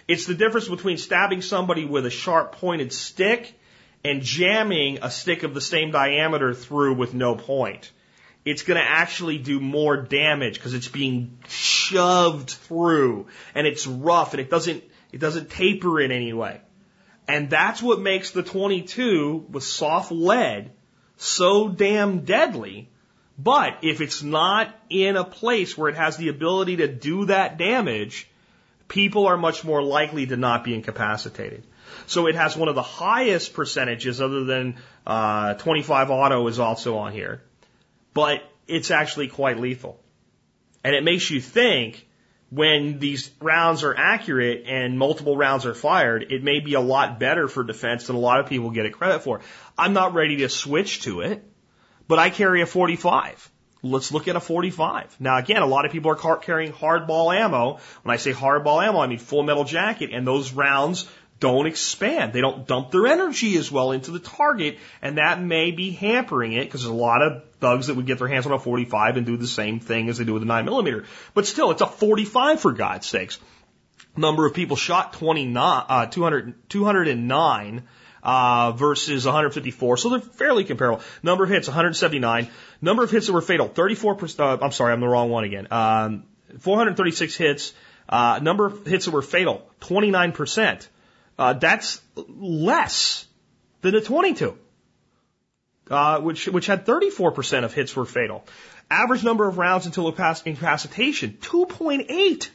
[0.07, 3.59] It's the difference between stabbing somebody with a sharp pointed stick
[4.05, 7.91] and jamming a stick of the same diameter through with no point
[8.45, 14.35] it's going to actually do more damage because it's being shoved through and it's rough
[14.35, 16.61] and it doesn't it doesn't taper in any way.
[17.27, 20.73] And that's what makes the 22 with soft lead
[21.17, 22.91] so damn deadly.
[23.39, 27.57] But if it's not in a place where it has the ability to do that
[27.57, 28.29] damage,
[28.89, 31.65] people are much more likely to not be incapacitated.
[32.07, 34.77] So it has one of the highest percentages, other than
[35.07, 37.41] uh, 25 auto is also on here
[38.15, 40.01] but it's actually quite lethal.
[40.83, 42.07] And it makes you think
[42.51, 47.19] when these rounds are accurate and multiple rounds are fired, it may be a lot
[47.19, 49.41] better for defense than a lot of people get it credit for.
[49.77, 51.43] I'm not ready to switch to it,
[52.07, 53.51] but I carry a 45.
[53.83, 55.17] Let's look at a 45.
[55.21, 57.81] Now again, a lot of people are carrying hardball ammo.
[58.03, 61.09] When I say hardball ammo, I mean full metal jacket and those rounds
[61.41, 62.33] don't expand.
[62.33, 66.53] They don't dump their energy as well into the target, and that may be hampering
[66.53, 69.17] it because there's a lot of thugs that would get their hands on a 45
[69.17, 71.05] and do the same thing as they do with a 9 millimeter.
[71.35, 73.39] But still, it's a 45 for God's sakes.
[74.17, 77.83] Number of people shot 29, uh, 200, 209
[78.23, 81.03] uh, versus 154, so they're fairly comparable.
[81.23, 82.49] Number of hits 179.
[82.81, 84.19] Number of hits that were fatal 34.
[84.39, 85.67] Uh, I'm sorry, I'm the wrong one again.
[85.71, 86.25] Um,
[86.61, 87.75] 436 hits.
[88.09, 90.89] Uh, number of hits that were fatal 29 percent.
[91.39, 93.27] Uh, that's less
[93.81, 94.57] than the 22,
[95.91, 98.45] uh, which which had 34% of hits were fatal.
[98.91, 102.49] Average number of rounds until incapacitation 2.8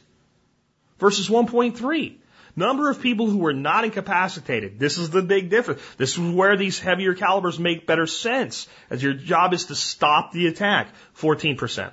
[0.98, 2.16] versus 1.3.
[2.56, 4.78] Number of people who were not incapacitated.
[4.78, 5.80] This is the big difference.
[5.96, 10.32] This is where these heavier calibers make better sense, as your job is to stop
[10.32, 10.88] the attack.
[11.16, 11.92] 14%.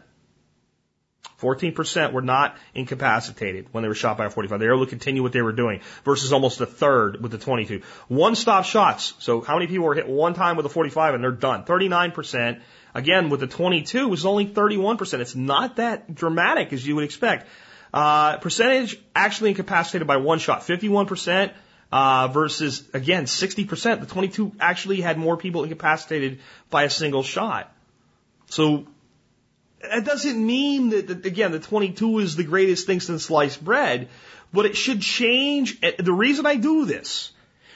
[1.41, 4.59] 14% were not incapacitated when they were shot by a 45.
[4.59, 7.37] They were able to continue what they were doing versus almost a third with the
[7.37, 7.83] 22.
[8.07, 9.13] One stop shots.
[9.19, 11.63] So how many people were hit one time with a 45 and they're done?
[11.63, 12.59] 39%.
[12.95, 15.19] Again, with the 22 was only 31%.
[15.19, 17.47] It's not that dramatic as you would expect.
[17.93, 21.51] Uh, percentage actually incapacitated by one shot, 51%.
[21.89, 24.01] Uh, versus again 60%.
[24.01, 27.73] The 22 actually had more people incapacitated by a single shot.
[28.49, 28.87] So
[29.81, 34.09] that doesn't mean that, that, again, the 22 is the greatest thing since sliced bread,
[34.51, 35.77] but it should change.
[35.83, 37.31] Eh, the reason I do this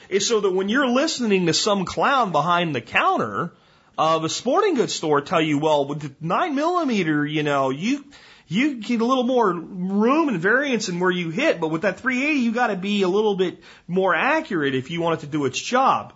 [0.08, 3.52] is so that when you're listening to some clown behind the counter
[3.96, 8.04] of a sporting goods store tell you, well, with the 9 millimeter, you know, you,
[8.48, 12.00] you get a little more room and variance in where you hit, but with that
[12.00, 15.30] 380, you got to be a little bit more accurate if you want it to
[15.30, 16.12] do its job.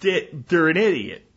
[0.00, 1.28] They're an idiot.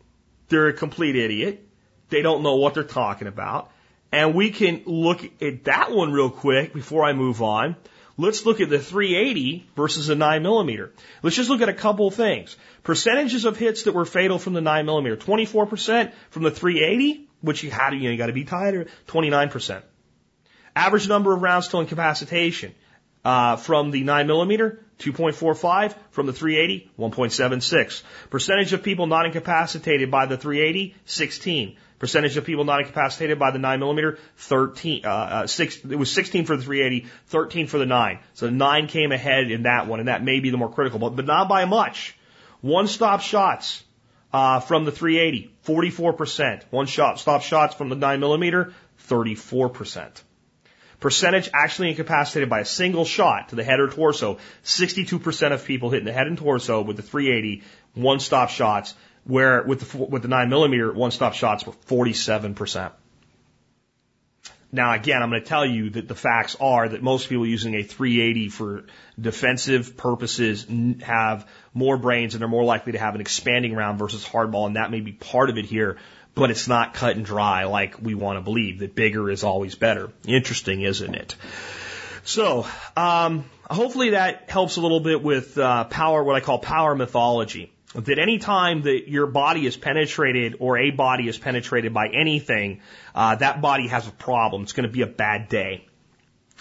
[0.48, 1.66] They're a complete idiot.
[2.10, 3.70] They don't know what they're talking about.
[4.10, 7.76] And we can look at that one real quick before I move on.
[8.20, 10.92] Let's look at the 380 versus the 9 millimeter.
[11.22, 12.56] Let's just look at a couple things.
[12.82, 15.16] Percentages of hits that were fatal from the 9 millimeter.
[15.16, 18.86] 24% from the 380, which you had, you know, you got to be tighter.
[19.06, 19.82] 29%.
[20.74, 22.74] Average number of rounds till incapacitation.
[23.24, 25.94] Uh, from the 9 millimeter, 2.45.
[26.10, 28.02] From the 380, 1.76.
[28.30, 31.76] Percentage of people not incapacitated by the 380, 16.
[31.98, 36.12] Percentage of people not incapacitated by the 9 millimeter, 13, uh, uh, six, it was
[36.12, 38.20] 16 for the 380, 13 for the 9.
[38.34, 41.00] So the 9 came ahead in that one, and that may be the more critical,
[41.00, 42.16] but, but not by much.
[42.60, 43.82] One stop shots,
[44.32, 46.62] uh, from the 380, 44%.
[46.70, 48.72] One shot, stop shots from the 9 millimeter,
[49.08, 50.22] 34%.
[51.00, 55.90] Percentage actually incapacitated by a single shot to the head or torso, 62% of people
[55.90, 57.62] hitting the head and torso with the 380,
[57.94, 58.94] one stop shots,
[59.28, 62.90] where with the, with the 9 millimeter one stop shots were 47%.
[64.72, 67.74] Now again, I'm going to tell you that the facts are that most people using
[67.74, 68.84] a 380 for
[69.20, 70.66] defensive purposes
[71.02, 74.76] have more brains and they're more likely to have an expanding round versus hardball, and
[74.76, 75.98] that may be part of it here,
[76.34, 79.74] but it's not cut and dry like we want to believe that bigger is always
[79.74, 80.10] better.
[80.26, 81.36] Interesting, isn't it?
[82.24, 82.66] So,
[82.96, 87.72] um, hopefully that helps a little bit with uh, power, what I call power mythology
[87.94, 92.80] that any time that your body is penetrated or a body is penetrated by anything,
[93.14, 94.62] uh, that body has a problem.
[94.62, 95.86] It's going to be a bad day.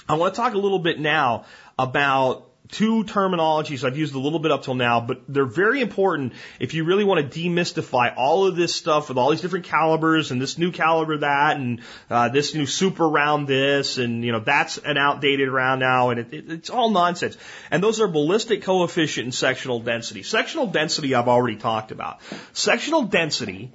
[0.08, 1.46] I want to talk a little bit now
[1.78, 6.34] about two terminologies I've used a little bit up till now, but they're very important
[6.60, 10.32] if you really want to demystify all of this stuff with all these different calibers
[10.32, 14.40] and this new caliber that and uh, this new super round this and you know
[14.40, 17.38] that's an outdated round now and it, it, it's all nonsense.
[17.72, 20.24] And those are ballistic coefficient and sectional density.
[20.24, 22.20] Sectional density I've already talked about.
[22.54, 23.72] Sectional density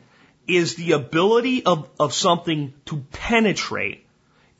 [0.47, 4.07] is the ability of, of something to penetrate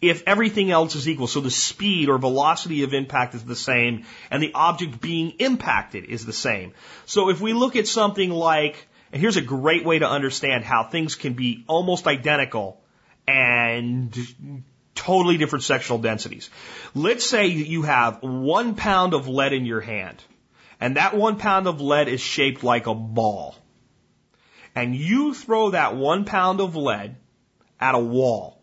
[0.03, 1.29] if everything else is equal.
[1.29, 6.05] So the speed or velocity of impact is the same and the object being impacted
[6.05, 6.75] is the same.
[7.07, 10.85] So if we look at something like, and here's a great way to understand how
[10.85, 12.81] things can be almost identical
[13.29, 14.65] and
[14.97, 16.51] totally different sectional densities.
[16.95, 20.23] Let's say you have one pound of lead in your hand
[20.81, 23.55] and that one pound of lead is shaped like a ball.
[24.75, 27.17] And you throw that one pound of lead
[27.79, 28.62] at a wall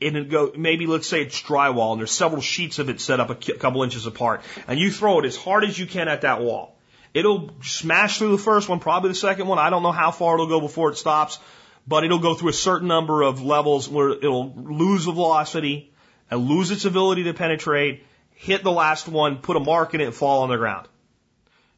[0.00, 3.20] and it go maybe let's say it's drywall and there's several sheets of it set
[3.20, 6.22] up a couple inches apart and you throw it as hard as you can at
[6.22, 6.76] that wall.
[7.12, 9.58] It'll smash through the first one probably the second one.
[9.58, 11.38] I don't know how far it'll go before it stops
[11.86, 15.92] but it'll go through a certain number of levels where it'll lose the velocity
[16.30, 18.04] and lose its ability to penetrate
[18.40, 20.88] hit the last one put a mark in it and fall on the ground.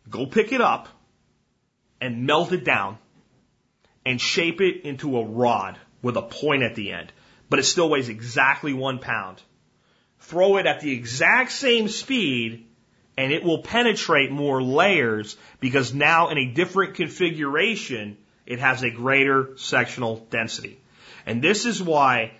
[0.08, 0.88] Go pick it up
[2.00, 2.98] and melt it down
[4.06, 7.12] and shape it into a rod with a point at the end
[7.52, 9.38] but it still weighs exactly one pound.
[10.20, 12.66] Throw it at the exact same speed
[13.18, 18.90] and it will penetrate more layers because now in a different configuration, it has a
[18.90, 20.80] greater sectional density.
[21.26, 22.32] And this is why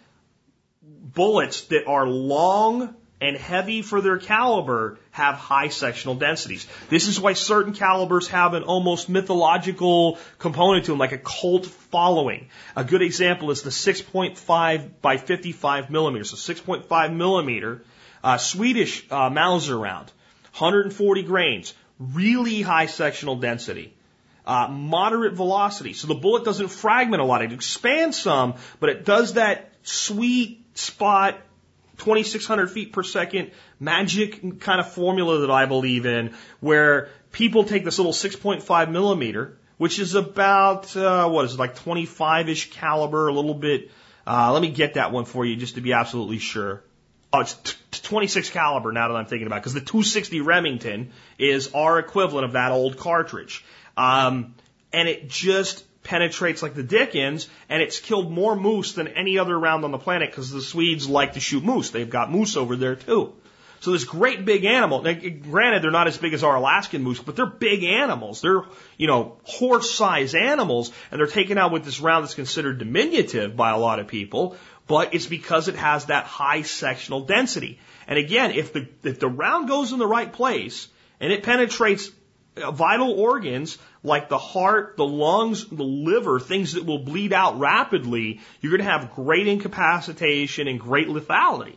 [0.81, 6.67] bullets that are long and heavy for their caliber have high sectional densities.
[6.89, 11.67] This is why certain calibers have an almost mythological component to them, like a cult
[11.67, 12.49] following.
[12.75, 17.85] A good example is the 6.5 by 55 millimeters, so 6.5 millimeter
[18.25, 20.11] uh, Swedish uh, Mauser round,
[20.59, 23.95] 140 grains, really high sectional density.
[24.45, 25.93] Uh, moderate velocity.
[25.93, 27.43] So the bullet doesn't fragment a lot.
[27.43, 31.41] It expands some, but it does that sweet spot
[32.03, 37.85] 2,600 feet per second magic kind of formula that I believe in, where people take
[37.85, 43.29] this little 6.5 millimeter, which is about, uh, what is it, like 25 ish caliber,
[43.29, 43.91] a little bit.
[44.27, 46.83] Uh, let me get that one for you just to be absolutely sure.
[47.33, 51.73] Oh, it's t- 26 caliber now that I'm thinking about because the 260 Remington is
[51.73, 53.65] our equivalent of that old cartridge.
[53.97, 54.55] Um,
[54.93, 59.59] and it just penetrates like the Dickens, and it's killed more moose than any other
[59.59, 61.91] round on the planet because the Swedes like to shoot moose.
[61.91, 63.35] They've got moose over there too.
[63.81, 67.19] So this great big animal, now, granted they're not as big as our Alaskan moose,
[67.19, 68.41] but they're big animals.
[68.41, 68.63] They're,
[68.97, 73.57] you know, horse sized animals, and they're taken out with this round that's considered diminutive
[73.57, 77.81] by a lot of people, but it's because it has that high sectional density.
[78.07, 80.87] And again, if the, if the round goes in the right place,
[81.19, 82.11] and it penetrates
[82.57, 88.41] vital organs like the heart, the lungs, the liver, things that will bleed out rapidly,
[88.61, 91.77] you're going to have great incapacitation and great lethality.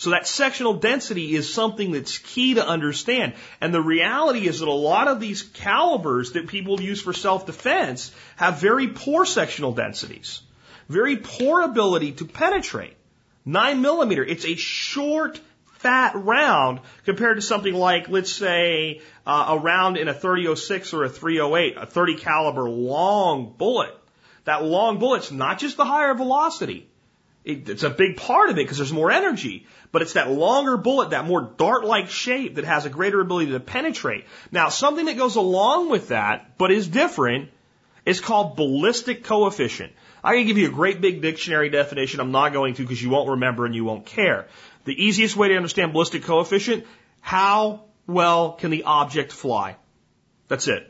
[0.00, 3.34] So that sectional density is something that's key to understand.
[3.60, 8.10] And the reality is that a lot of these calibers that people use for self-defense
[8.36, 10.40] have very poor sectional densities,
[10.88, 12.96] very poor ability to penetrate.
[13.44, 15.38] Nine millimeter, it's a short,
[15.80, 21.04] fat round compared to something like, let's say, uh, a round in a 3006 or
[21.04, 23.94] a 308, a 30 caliber long bullet.
[24.44, 26.86] That long bullet's not just the higher velocity.
[27.44, 30.76] It, it's a big part of it because there's more energy, but it's that longer
[30.76, 34.26] bullet, that more dart-like shape that has a greater ability to penetrate.
[34.52, 37.50] Now, something that goes along with that, but is different,
[38.04, 39.92] is called ballistic coefficient.
[40.22, 42.20] I can give you a great big dictionary definition.
[42.20, 44.48] I'm not going to because you won't remember and you won't care.
[44.84, 46.86] The easiest way to understand ballistic coefficient,
[47.20, 49.76] how well can the object fly?
[50.48, 50.86] That's it.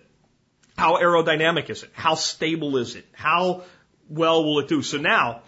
[0.76, 1.90] How aerodynamic is it?
[1.92, 3.06] How stable is it?
[3.12, 3.64] How
[4.08, 4.82] well will it do?
[4.82, 5.42] So now,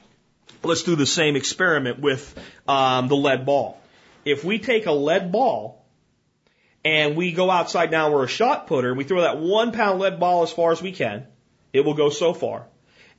[0.63, 2.39] let's do the same experiment with
[2.69, 3.81] um, the lead ball.
[4.25, 5.87] If we take a lead ball
[6.85, 10.01] and we go outside now, we're a shot putter, and we throw that one pound
[10.01, 11.27] lead ball as far as we can,
[11.73, 12.67] it will go so far.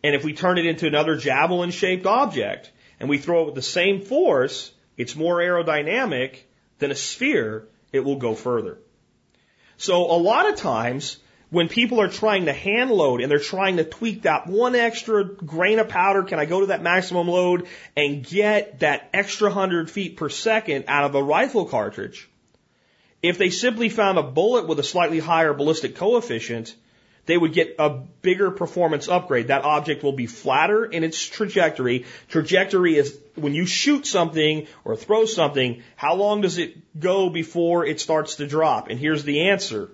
[0.03, 3.55] And if we turn it into another javelin shaped object and we throw it with
[3.55, 6.37] the same force, it's more aerodynamic
[6.79, 8.77] than a sphere, it will go further.
[9.77, 11.17] So a lot of times
[11.49, 15.23] when people are trying to hand load and they're trying to tweak that one extra
[15.23, 19.91] grain of powder, can I go to that maximum load and get that extra hundred
[19.91, 22.27] feet per second out of a rifle cartridge?
[23.21, 26.75] If they simply found a bullet with a slightly higher ballistic coefficient,
[27.25, 29.47] they would get a bigger performance upgrade.
[29.47, 32.05] That object will be flatter in its trajectory.
[32.27, 37.85] Trajectory is when you shoot something or throw something, how long does it go before
[37.85, 38.89] it starts to drop?
[38.89, 39.89] And here's the answer.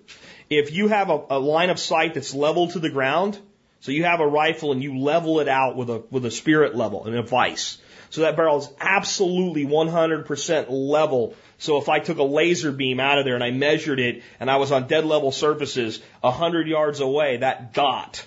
[0.49, 3.39] If you have a, a line of sight that's level to the ground,
[3.81, 6.75] so you have a rifle and you level it out with a, with a spirit
[6.75, 7.77] level and a vise.
[8.09, 13.19] So that barrel is absolutely 100% level so if I took a laser beam out
[13.19, 16.67] of there and I measured it and I was on dead level surfaces a hundred
[16.67, 18.25] yards away, that dot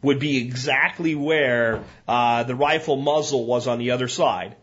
[0.00, 4.54] would be exactly where uh, the rifle muzzle was on the other side.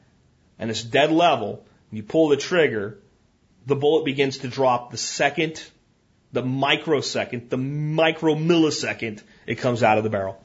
[0.57, 1.65] And it's dead level.
[1.91, 2.99] You pull the trigger,
[3.65, 5.61] the bullet begins to drop the second,
[6.31, 10.41] the microsecond, the micro millisecond it comes out of the barrel.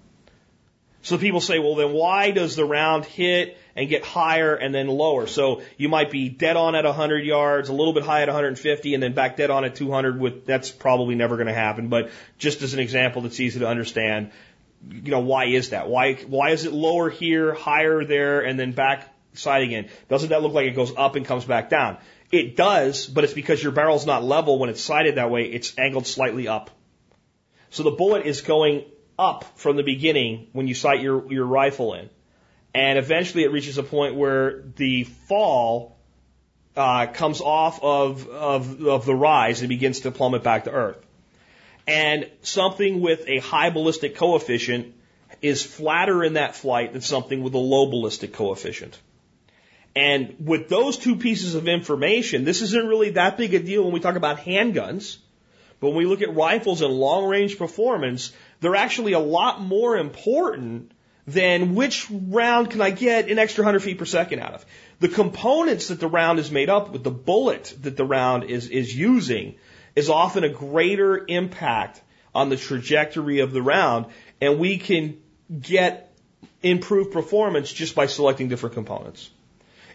[1.03, 4.89] So people say, well, then why does the round hit and get higher and then
[4.89, 5.27] lower?
[5.27, 8.95] So you might be dead on at 100 yards, a little bit high at 150,
[8.95, 10.21] and then back dead on at 200.
[10.21, 11.89] With that's probably never going to happen.
[11.89, 14.31] But just as an example, that's easy to understand.
[14.91, 15.89] You know, why is that?
[15.89, 19.89] Why why is it lower here, higher there, and then back side again?
[20.09, 21.99] Doesn't that look like it goes up and comes back down?
[22.31, 25.45] It does, but it's because your barrel's not level when it's sighted that way.
[25.45, 26.71] It's angled slightly up.
[27.71, 28.85] So the bullet is going
[29.19, 32.11] up from the beginning when you sight your, your rifle in.
[32.75, 35.97] And eventually it reaches a point where the fall
[36.77, 40.99] uh, comes off of, of, of the rise and begins to plummet back to earth.
[41.87, 44.95] And something with a high ballistic coefficient
[45.41, 48.99] is flatter in that flight than something with a low ballistic coefficient.
[49.95, 53.93] And with those two pieces of information, this isn't really that big a deal when
[53.93, 55.19] we talk about handguns.
[55.79, 59.97] But when we look at rifles and long range performance, they're actually a lot more
[59.97, 60.91] important
[61.27, 64.67] than which round can I get an extra 100 feet per second out of.
[65.01, 68.69] The components that the round is made up with, the bullet that the round is,
[68.69, 69.57] is using,
[69.97, 72.03] is often a greater impact
[72.35, 74.07] on the trajectory of the round,
[74.41, 75.19] and we can
[75.61, 76.13] get
[76.63, 79.31] improved performance just by selecting different components.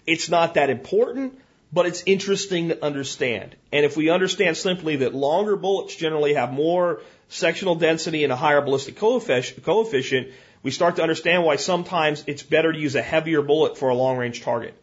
[0.06, 1.40] It's not that important,
[1.72, 3.56] but it's interesting to understand.
[3.72, 8.36] And if we understand simply that longer bullets generally have more sectional density and a
[8.36, 10.30] higher ballistic coefficient,
[10.64, 13.96] we start to understand why sometimes it's better to use a heavier bullet for a
[13.96, 14.74] long range target.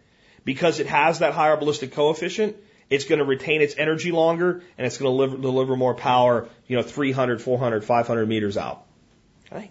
[0.44, 2.56] Because it has that higher ballistic coefficient,
[2.88, 6.48] it's going to retain its energy longer and it's going to deliver, deliver more power,
[6.66, 8.84] you know, 300, 400, 500 meters out.
[9.52, 9.70] Okay.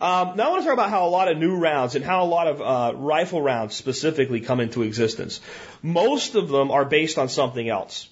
[0.00, 2.24] Um, now I want to talk about how a lot of new rounds and how
[2.24, 5.40] a lot of uh, rifle rounds specifically come into existence.
[5.82, 8.08] Most of them are based on something else.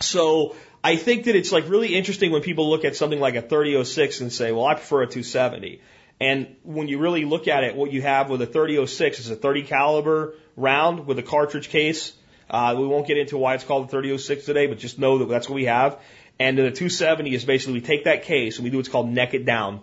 [0.00, 3.42] So I think that it's like really interesting when people look at something like a
[3.42, 5.80] 3006 and say, well, I prefer a 270.
[6.20, 9.36] And when you really look at it, what you have with a 3006 is a
[9.36, 12.12] 30 caliber round with a cartridge case.
[12.48, 15.28] Uh, we won't get into why it's called a 3006 today, but just know that
[15.28, 15.98] that's what we have.
[16.38, 19.34] And the 270 is basically we take that case and we do what's called neck
[19.34, 19.80] it down.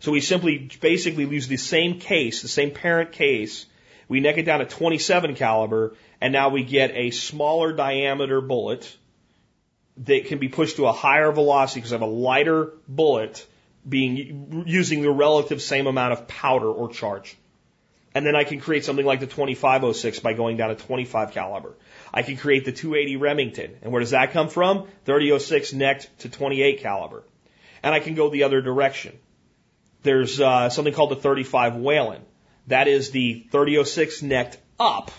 [0.00, 3.66] So we simply basically use the same case, the same parent case.
[4.08, 8.94] We neck it down to 27 caliber, and now we get a smaller diameter bullet
[10.04, 13.46] that can be pushed to a higher velocity because I have a lighter bullet
[13.88, 17.36] being using the relative same amount of powder or charge.
[18.14, 21.74] And then I can create something like the 2506 by going down to 25 caliber.
[22.14, 23.76] I can create the 280 Remington.
[23.82, 24.88] And where does that come from?
[25.04, 27.24] 3006 necked to 28 caliber.
[27.82, 29.18] And I can go the other direction.
[30.02, 32.22] There's uh, something called the 35 Whelen.
[32.68, 35.10] That is the 3006 necked up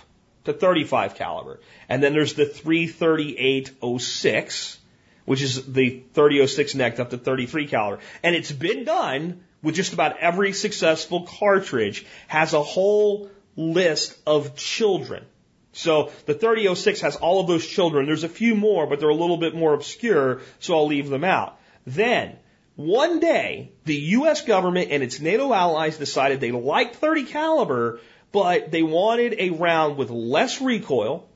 [0.46, 1.60] to 35 caliber.
[1.88, 4.80] And then there's the 33806,
[5.28, 8.02] which is the 3006 necked up to 33 caliber.
[8.24, 14.56] And it's been done with just about every successful cartridge has a whole list of
[14.56, 15.26] children.
[15.74, 18.06] So the 3006 has all of those children.
[18.06, 21.26] There's a few more, but they're a little bit more obscure, so I'll leave them
[21.26, 21.60] out.
[21.86, 22.38] Then
[22.78, 24.46] one day, the U.S.
[24.46, 28.00] government and its NATO allies decided they liked 30 caliber,
[28.32, 31.28] but they wanted a round with less recoil,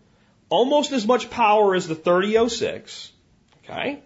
[0.47, 3.11] almost as much power as the 3006,
[3.71, 4.03] okay?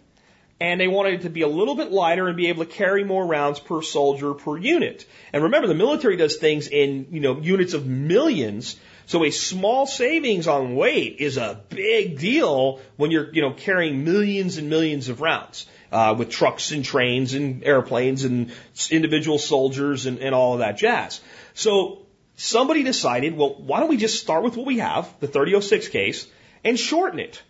[0.59, 3.03] And they wanted it to be a little bit lighter and be able to carry
[3.03, 5.05] more rounds per soldier per unit.
[5.34, 8.78] And remember, the military does things in, you know, units of millions.
[9.05, 14.05] So a small savings on weight is a big deal when you're, you know, carrying
[14.05, 18.51] millions and millions of rounds uh, with trucks and trains and airplanes and
[18.89, 21.20] individual soldiers and, and all of that jazz.
[21.53, 22.05] So
[22.38, 26.28] somebody decided, well, why don't we just start with what we have, the 3006 case,
[26.63, 27.41] and shorten it?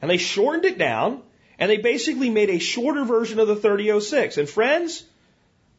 [0.00, 1.22] And they shortened it down,
[1.58, 4.38] and they basically made a shorter version of the 3006.
[4.38, 5.04] And friends,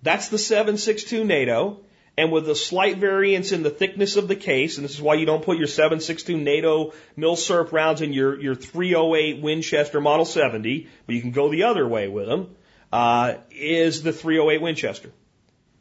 [0.04, 1.80] that's the 762 NATO.
[2.18, 5.16] And with a slight variance in the thickness of the case, and this is why
[5.16, 10.88] you don't put your 762 NATO Milsurp rounds in your, your 308 Winchester Model 70,
[11.06, 12.56] but you can go the other way with them,
[12.92, 15.12] uh, is the 308 Winchester.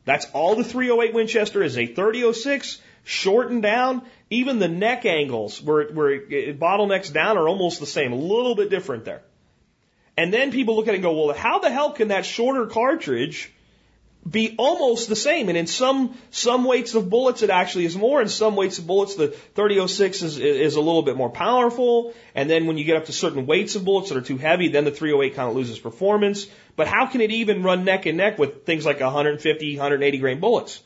[0.05, 4.03] That's all the 308 Winchester is a 3006 shortened down.
[4.31, 8.55] Even the neck angles where, where it bottlenecks down are almost the same, a little
[8.55, 9.23] bit different there.
[10.17, 12.67] And then people look at it and go, well, how the hell can that shorter
[12.67, 13.53] cartridge
[14.29, 15.49] be almost the same.
[15.49, 18.21] And in some, some weights of bullets, it actually is more.
[18.21, 22.13] In some weights of bullets, the 3006 is, is a little bit more powerful.
[22.35, 24.69] And then when you get up to certain weights of bullets that are too heavy,
[24.69, 26.47] then the 308 kind of loses performance.
[26.77, 30.41] But how can it even run neck and neck with things like 150, 180 grain
[30.41, 30.83] bullets?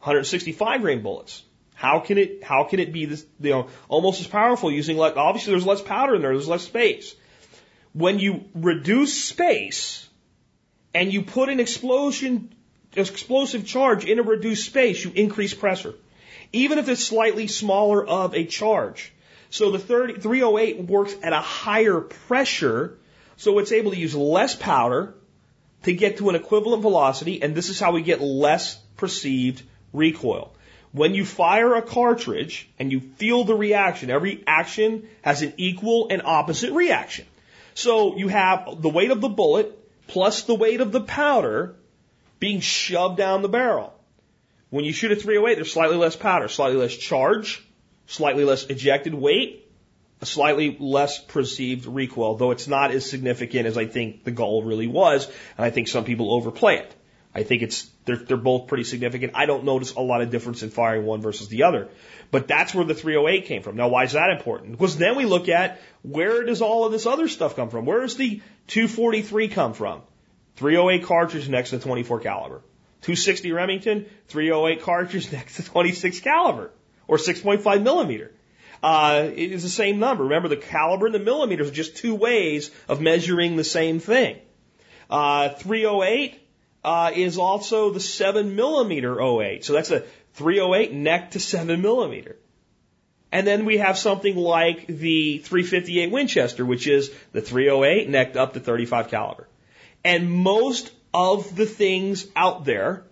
[0.00, 1.42] 165 grain bullets?
[1.74, 5.16] How can it, how can it be this, you know, almost as powerful using like,
[5.16, 7.14] obviously there's less powder in there, there's less space.
[7.92, 10.08] When you reduce space,
[10.94, 12.52] and you put an explosion
[12.96, 15.94] explosive charge in a reduced space, you increase pressure.
[16.52, 19.12] Even if it's slightly smaller of a charge.
[19.50, 22.98] So the 30, 308 works at a higher pressure,
[23.36, 25.14] so it's able to use less powder
[25.84, 29.62] to get to an equivalent velocity, and this is how we get less perceived
[29.92, 30.54] recoil.
[30.92, 36.08] When you fire a cartridge and you feel the reaction, every action has an equal
[36.10, 37.26] and opposite reaction.
[37.74, 39.74] So you have the weight of the bullet
[40.06, 41.76] plus the weight of the powder
[42.40, 43.94] being shoved down the barrel.
[44.70, 47.62] When you shoot a 308, there's slightly less powder, slightly less charge,
[48.06, 49.66] slightly less ejected weight,
[50.20, 54.62] a slightly less perceived recoil, though it's not as significant as I think the goal
[54.62, 56.94] really was, and I think some people overplay it.
[57.38, 59.32] I think it's they're, they're both pretty significant.
[59.34, 61.88] I don't notice a lot of difference in firing one versus the other.
[62.30, 63.76] But that's where the 308 came from.
[63.76, 64.72] Now, why is that important?
[64.72, 67.86] Because then we look at where does all of this other stuff come from?
[67.86, 70.02] Where does the 243 come from?
[70.56, 72.62] 308 cartridge necked to 24 caliber.
[73.02, 76.72] 260 Remington, 308 cartridge necked to 26 caliber
[77.06, 78.32] or 6.5 millimeter.
[78.82, 80.24] Uh, it is the same number.
[80.24, 84.38] Remember, the caliber and the millimeters are just two ways of measuring the same thing.
[85.10, 86.40] Uh, 308
[86.88, 89.62] uh, is also the 7 millimeter 08.
[89.62, 92.36] So that's a 308 neck to 7 millimeter.
[93.30, 98.54] And then we have something like the 358 Winchester, which is the 308 necked up
[98.54, 99.46] to 35 caliber.
[100.02, 103.04] And most of the things out there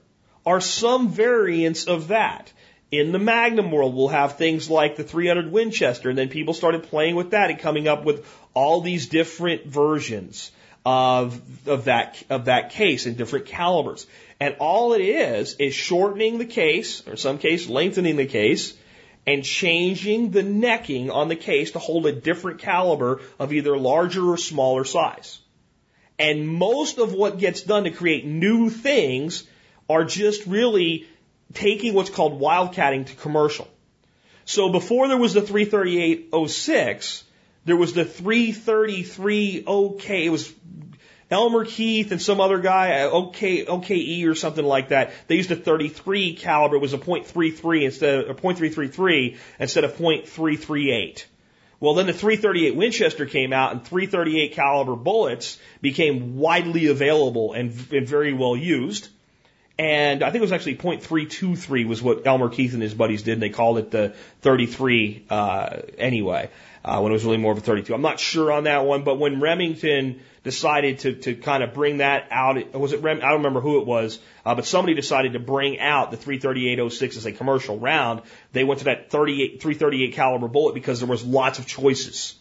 [0.46, 2.50] are some variants of that.
[2.90, 6.84] In the Magnum world, we'll have things like the 300 Winchester, and then people started
[6.84, 8.24] playing with that and coming up with
[8.54, 10.50] all these different versions
[10.86, 14.06] of, of that, of that case in different calibers.
[14.38, 18.72] And all it is, is shortening the case, or in some case lengthening the case,
[19.26, 24.30] and changing the necking on the case to hold a different caliber of either larger
[24.30, 25.40] or smaller size.
[26.20, 29.42] And most of what gets done to create new things
[29.90, 31.08] are just really
[31.52, 33.66] taking what's called wildcatting to commercial.
[34.44, 37.24] So before there was the 33806,
[37.66, 40.24] there was the 333 OK.
[40.24, 40.52] It was
[41.30, 45.12] Elmer Keith and some other guy, uh, OK, OKE or something like that.
[45.26, 46.76] They used a 33 caliber.
[46.76, 51.24] It was a .33 instead of, a .333 instead of .338.
[51.80, 57.72] Well, then the 338 Winchester came out and 338 caliber bullets became widely available and,
[57.92, 59.08] and very well used.
[59.78, 63.34] And I think it was actually .323 was what Elmer Keith and his buddies did,
[63.34, 66.48] and they called it the 33 uh, anyway,
[66.82, 67.92] uh, when it was really more of a 32.
[67.92, 71.98] I'm not sure on that one, but when Remington decided to to kind of bring
[71.98, 73.18] that out, was it Rem?
[73.18, 77.16] I don't remember who it was, uh, but somebody decided to bring out the 338.06
[77.18, 78.22] as a commercial round.
[78.52, 82.34] They went to that 38 338 caliber bullet because there was lots of choices.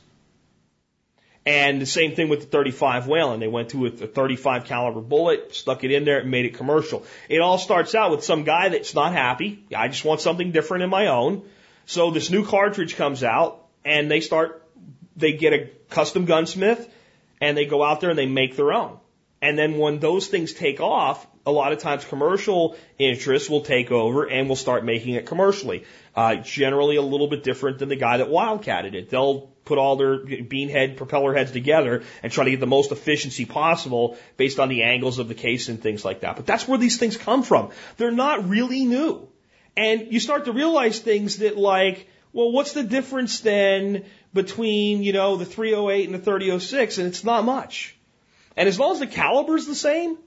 [1.46, 3.40] And the same thing with the 35 Whelen.
[3.40, 7.06] They went to a 35 caliber bullet, stuck it in there, and made it commercial.
[7.30, 9.64] It all starts out with some guy that's not happy.
[9.76, 11.44] I just want something different in my own.
[11.86, 14.64] So this new cartridge comes out, and they start,
[15.16, 16.92] they get a custom gunsmith,
[17.40, 18.98] and they go out there and they make their own.
[19.40, 23.92] And then when those things take off, a lot of times commercial interests will take
[23.92, 25.84] over and will start making it commercially.
[26.16, 29.10] Uh, generally a little bit different than the guy that wildcatted it.
[29.10, 32.92] They'll put all their bean head propeller heads together and try to get the most
[32.92, 36.36] efficiency possible based on the angles of the case and things like that.
[36.36, 37.72] But that's where these things come from.
[37.98, 39.28] They're not really new.
[39.76, 45.14] And you start to realize things that like, well, what's the difference then between, you
[45.14, 46.98] know, the 308 and the 3006?
[46.98, 47.96] And it's not much.
[48.56, 50.18] And as long as the caliber is the same,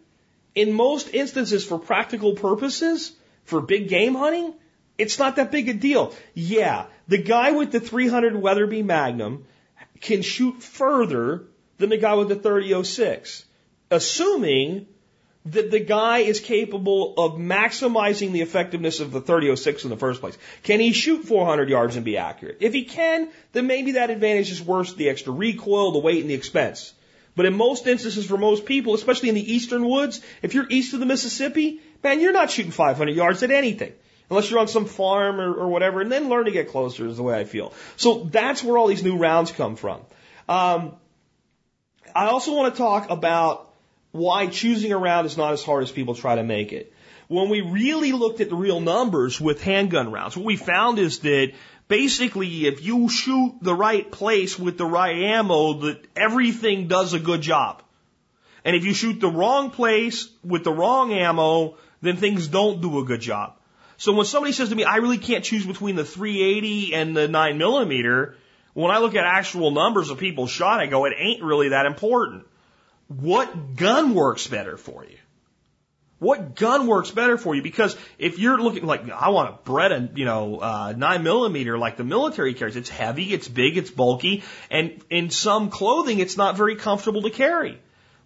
[0.59, 3.13] in most instances for practical purposes,
[3.45, 4.55] for big game hunting,
[4.99, 6.15] it's not that big a deal.
[6.35, 9.45] Yeah, the guy with the 300 Weatherby Magnum
[10.01, 11.45] can shoot further
[11.79, 13.45] than the guy with the 3006,
[13.91, 14.87] assuming
[15.47, 20.21] that the guy is capable of maximizing the effectiveness of the 3006 in the first
[20.21, 20.37] place.
[20.65, 22.59] Can he shoot 400 yards and be accurate?
[22.61, 26.29] If he can, then maybe that advantage is worth the extra recoil, the weight, and
[26.29, 26.93] the expense.
[27.39, 30.93] But in most instances, for most people, especially in the eastern woods, if you're east
[30.93, 33.93] of the Mississippi, man, you're not shooting 500 yards at anything
[34.29, 37.17] unless you're on some farm or, or whatever, and then learn to get closer is
[37.17, 37.73] the way I feel.
[37.97, 40.01] So that's where all these new rounds come from.
[40.49, 40.97] Um,
[42.13, 43.73] I also want to talk about
[44.11, 46.93] why choosing a round is not as hard as people try to make it.
[47.29, 51.21] When we really looked at the real numbers with handgun rounds, what we found is
[51.21, 51.53] that
[51.89, 57.19] basically if you shoot the right place with the right ammo, that everything does a
[57.19, 57.83] good job.
[58.65, 62.99] And if you shoot the wrong place with the wrong ammo, then things don't do
[63.01, 63.55] a good job.
[63.97, 67.27] So when somebody says to me, I really can't choose between the 380 and the
[67.27, 68.37] 9 millimeter,
[68.75, 71.87] when I look at actual numbers of people shot, I go, it ain't really that
[71.87, 72.47] important.
[73.09, 75.17] What gun works better for you?
[76.19, 77.63] What gun works better for you?
[77.63, 81.97] Because if you're looking like, I want a Beretta, you know, uh, nine millimeter like
[81.97, 86.57] the military carries, it's heavy, it's big, it's bulky, and in some clothing, it's not
[86.57, 87.81] very comfortable to carry.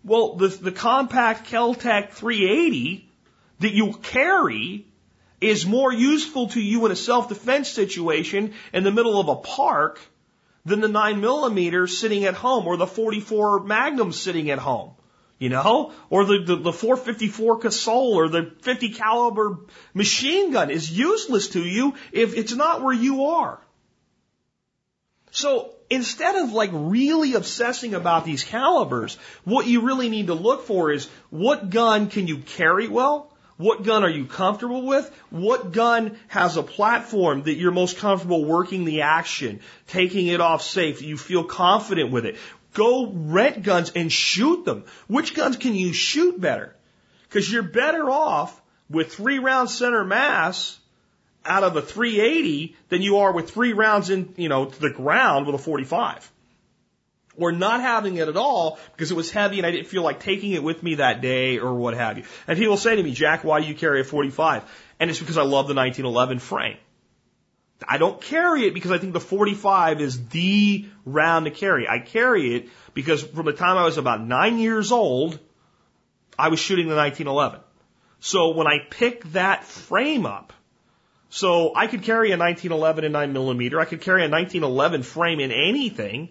[0.04, 3.08] Well, the, the compact Keltec 380
[3.60, 4.86] that you carry
[5.40, 10.00] is more useful to you in a self-defense situation in the middle of a park
[10.64, 14.92] than the 9 millimeter sitting at home or the 44 Magnum sitting at home.
[15.42, 19.58] You know, or the, the, the 454 Casull or the 50 caliber
[19.92, 23.58] machine gun is useless to you if it's not where you are.
[25.32, 30.64] So instead of like really obsessing about these calibers, what you really need to look
[30.64, 33.28] for is what gun can you carry well?
[33.56, 35.10] What gun are you comfortable with?
[35.30, 39.58] What gun has a platform that you're most comfortable working the action,
[39.88, 42.36] taking it off safe, you feel confident with it?
[42.74, 44.84] Go rent guns and shoot them.
[45.06, 46.74] Which guns can you shoot better?
[47.28, 50.78] Because you're better off with three rounds center mass
[51.44, 54.90] out of a 380 than you are with three rounds in, you know, to the
[54.90, 56.30] ground with a 45.
[57.36, 60.20] Or not having it at all because it was heavy and I didn't feel like
[60.20, 62.24] taking it with me that day or what have you.
[62.46, 64.64] And people say to me, Jack, why do you carry a 45?
[65.00, 66.76] And it's because I love the 1911 frame.
[67.88, 71.88] I don't carry it because I think the 45 is the round to carry.
[71.88, 75.38] I carry it because from the time I was about nine years old,
[76.38, 77.60] I was shooting the 1911.
[78.20, 80.52] So when I pick that frame up,
[81.34, 83.80] so I could carry a 1911 in 9 millimeter.
[83.80, 86.28] I could carry a 1911 frame in anything,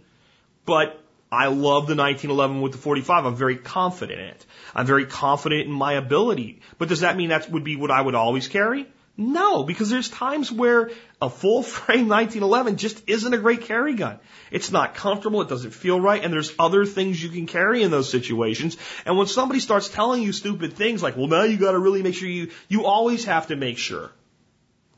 [0.63, 3.25] but I love the 1911 with the 45.
[3.25, 4.45] I'm very confident in it.
[4.75, 6.61] I'm very confident in my ability.
[6.77, 8.85] But does that mean that would be what I would always carry?
[9.17, 10.89] No, because there's times where
[11.21, 14.19] a full frame 1911 just isn't a great carry gun.
[14.49, 17.91] It's not comfortable, it doesn't feel right, and there's other things you can carry in
[17.91, 18.77] those situations.
[19.05, 22.15] And when somebody starts telling you stupid things like, well, now you gotta really make
[22.15, 24.11] sure you, you always have to make sure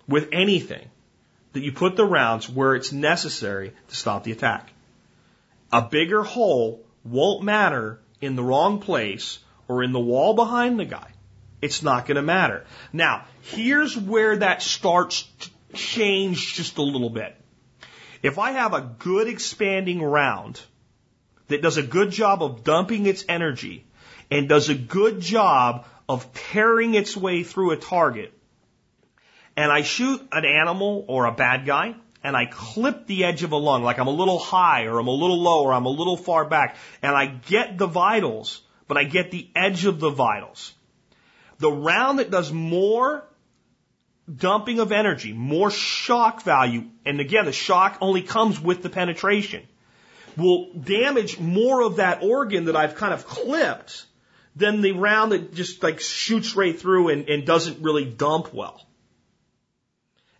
[0.07, 0.87] with anything
[1.53, 4.71] that you put the rounds where it's necessary to stop the attack.
[5.71, 10.85] A bigger hole won't matter in the wrong place or in the wall behind the
[10.85, 11.12] guy.
[11.63, 12.65] It's not going to matter.
[12.91, 17.37] Now, here's where that starts to change just a little bit.
[18.21, 20.59] If I have a good expanding round
[21.47, 23.85] that does a good job of dumping its energy
[24.29, 28.33] and does a good job of tearing its way through a target,
[29.55, 31.95] and I shoot an animal or a bad guy,
[32.25, 35.07] and I clip the edge of a lung, like I'm a little high or I'm
[35.07, 38.97] a little low or I'm a little far back, and I get the vitals, but
[38.97, 40.73] I get the edge of the vitals.
[41.59, 43.25] The round that does more
[44.33, 49.63] dumping of energy, more shock value, and again, the shock only comes with the penetration,
[50.37, 54.05] will damage more of that organ that I've kind of clipped
[54.55, 58.85] than the round that just like shoots right through and, and doesn't really dump well.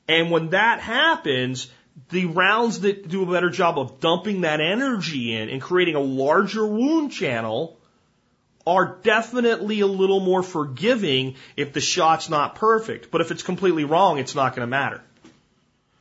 [0.08, 1.70] And when that happens,
[2.10, 6.00] the rounds that do a better job of dumping that energy in and creating a
[6.00, 7.80] larger wound channel
[8.66, 13.12] are definitely a little more forgiving if the shot's not perfect.
[13.12, 15.02] But if it's completely wrong, it's not going to matter.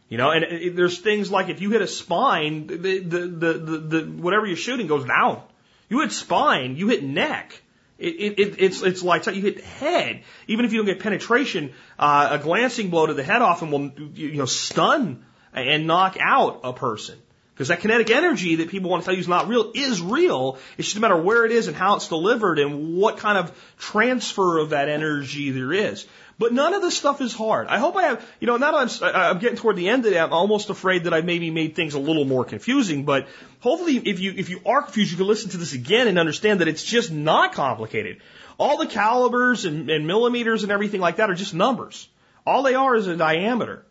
[0.08, 3.78] You know, and there's things like if you hit a spine, the, the, the, the,
[3.78, 5.42] the whatever you're shooting goes down.
[5.88, 7.62] You hit spine, you hit neck.
[7.98, 9.36] It, it, it's it's lights out.
[9.36, 13.22] You hit head, even if you don't get penetration, uh, a glancing blow to the
[13.22, 15.24] head often will you know stun
[15.54, 17.16] and knock out a person.
[17.62, 20.58] Because that kinetic energy that people want to tell you is not real is real.
[20.76, 23.38] It's just a matter of where it is and how it's delivered and what kind
[23.38, 26.04] of transfer of that energy there is.
[26.40, 27.68] But none of this stuff is hard.
[27.68, 30.10] I hope I have, you know, now that I'm, I'm getting toward the end of
[30.10, 33.04] that, I'm almost afraid that I maybe made things a little more confusing.
[33.04, 33.28] But
[33.60, 36.62] hopefully, if you if you are confused, you can listen to this again and understand
[36.62, 38.22] that it's just not complicated.
[38.58, 42.08] All the calibers and, and millimeters and everything like that are just numbers.
[42.44, 43.86] All they are is a diameter.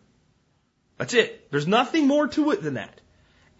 [0.98, 1.50] That's it.
[1.50, 3.00] There's nothing more to it than that.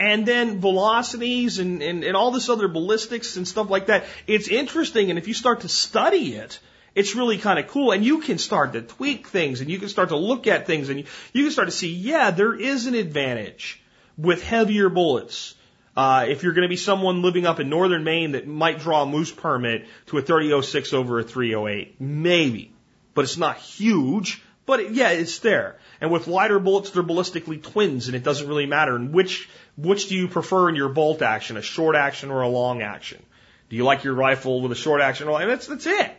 [0.03, 4.05] And then velocities and, and, and all this other ballistics and stuff like that.
[4.27, 6.59] It's interesting, and if you start to study it,
[6.95, 7.93] it's really kind of cool.
[7.93, 10.89] And you can start to tweak things and you can start to look at things
[10.89, 13.81] and you, you can start to see, yeah, there is an advantage
[14.19, 15.55] with heavier bullets.
[15.97, 19.03] Uh, if you're going to be someone living up in northern Maine that might draw
[19.03, 22.73] a moose permit to a 3006 over a 308, maybe,
[23.15, 24.43] but it's not huge.
[24.65, 25.79] But it, yeah, it's there.
[26.01, 28.99] And with lighter bullets, they're ballistically twins, and it doesn't really matter.
[28.99, 32.83] Which which do you prefer in your bolt action, a short action or a long
[32.83, 33.23] action?
[33.69, 35.29] Do you like your rifle with a short action?
[35.29, 36.13] Or, and that's that's it.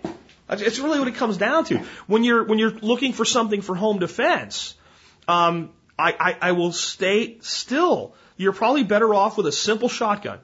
[0.49, 1.77] It's really what it comes down to.
[2.07, 4.75] When you're when you're looking for something for home defense,
[5.27, 8.15] um, I, I, I will stay still.
[8.37, 10.39] You're probably better off with a simple shotgun.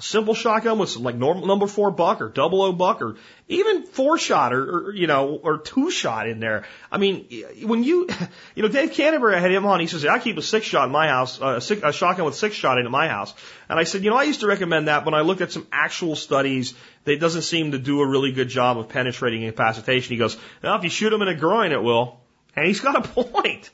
[0.00, 3.16] A simple shotgun with some like normal number four buck or double O buck or
[3.48, 6.64] even four shot or, or you know or two shot in there.
[6.90, 7.26] I mean,
[7.64, 8.08] when you
[8.54, 9.78] you know Dave Canterbury I had him on.
[9.78, 12.24] He says I keep a six shot in my house, uh, a, six, a shotgun
[12.24, 13.34] with six shot in my house.
[13.68, 15.66] And I said, you know, I used to recommend that, but I looked at some
[15.70, 16.72] actual studies
[17.04, 20.14] that doesn't seem to do a really good job of penetrating incapacitation.
[20.14, 22.20] He goes, well, if you shoot him in a groin, it will.
[22.56, 23.68] And he's got a point.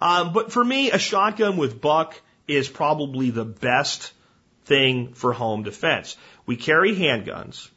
[0.00, 4.12] Um, but for me, a shotgun with buck is probably the best
[4.68, 6.16] thing for home defense.
[6.46, 7.68] We carry handguns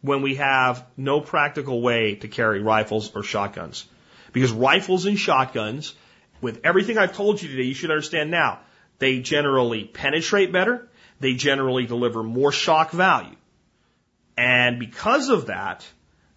[0.00, 3.84] when we have no practical way to carry rifles or shotguns.
[4.32, 5.94] Because rifles and shotguns,
[6.40, 8.60] with everything I've told you today, you should understand now,
[8.98, 10.88] They generally penetrate better.
[11.20, 13.36] They generally deliver more shock value.
[14.38, 15.86] And because of that,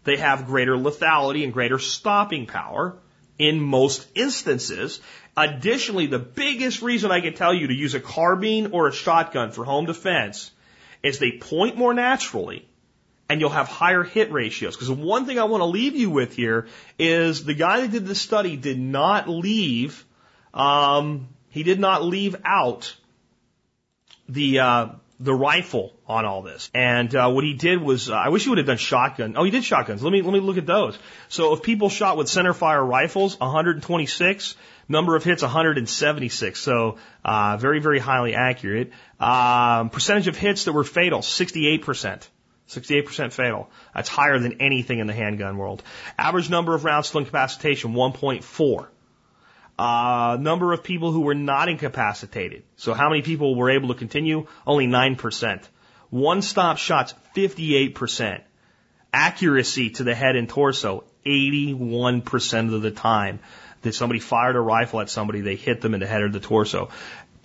[0.04, 2.98] they have greater lethality and greater stopping power
[3.40, 5.00] in most instances.
[5.36, 9.52] Additionally, the biggest reason I can tell you to use a carbine or a shotgun
[9.52, 10.52] for home defense
[11.02, 12.68] is they point more naturally
[13.30, 14.76] and you'll have higher hit ratios.
[14.76, 16.68] Because the one thing I want to leave you with here
[16.98, 20.04] is the guy that did the study did not leave,
[20.54, 22.96] um, he did not leave out
[24.28, 24.88] the uh,
[25.20, 26.70] the rifle on all this.
[26.74, 29.36] And uh, what he did was, uh, I wish he would have done shotgun.
[29.38, 30.02] Oh, he did shotguns.
[30.02, 30.98] Let me let me look at those.
[31.28, 34.56] So if people shot with center fire rifles, 126.
[34.92, 36.60] Number of hits, 176.
[36.60, 38.92] So uh, very very highly accurate.
[39.20, 42.30] Um, percentage of hits that were fatal, 68 percent.
[42.70, 43.68] 68% fatal.
[43.96, 45.82] That's higher than anything in the handgun world.
[46.20, 48.88] Average number of rounds to incapacitation, 1.4.
[49.80, 52.64] Uh, number of people who were not incapacitated.
[52.76, 54.46] So how many people were able to continue?
[54.68, 55.64] Only 9%.
[56.10, 58.42] One stop shots, 58%.
[59.14, 63.40] Accuracy to the head and torso, 81% of the time
[63.82, 66.42] that somebody fired a rifle at somebody, they hit them in the head or the
[66.42, 66.90] torso.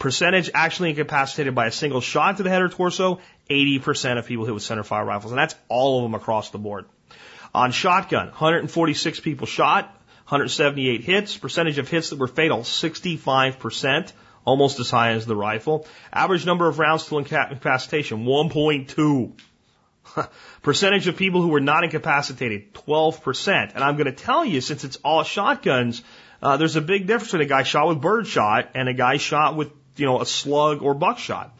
[0.00, 4.44] Percentage actually incapacitated by a single shot to the head or torso, 80% of people
[4.44, 5.30] hit with center fire rifles.
[5.30, 6.86] And that's all of them across the board.
[7.54, 9.96] On shotgun, 146 people shot,
[10.26, 11.36] 178 hits.
[11.36, 14.12] Percentage of hits that were fatal, 65%,
[14.44, 15.86] almost as high as the rifle.
[16.12, 19.32] Average number of rounds to incapacitation, 1.2.
[20.62, 23.74] Percentage of people who were not incapacitated, 12%.
[23.74, 26.02] And I'm going to tell you, since it's all shotguns,
[26.42, 29.56] uh, there's a big difference between a guy shot with birdshot and a guy shot
[29.56, 31.52] with, you know, a slug or buckshot.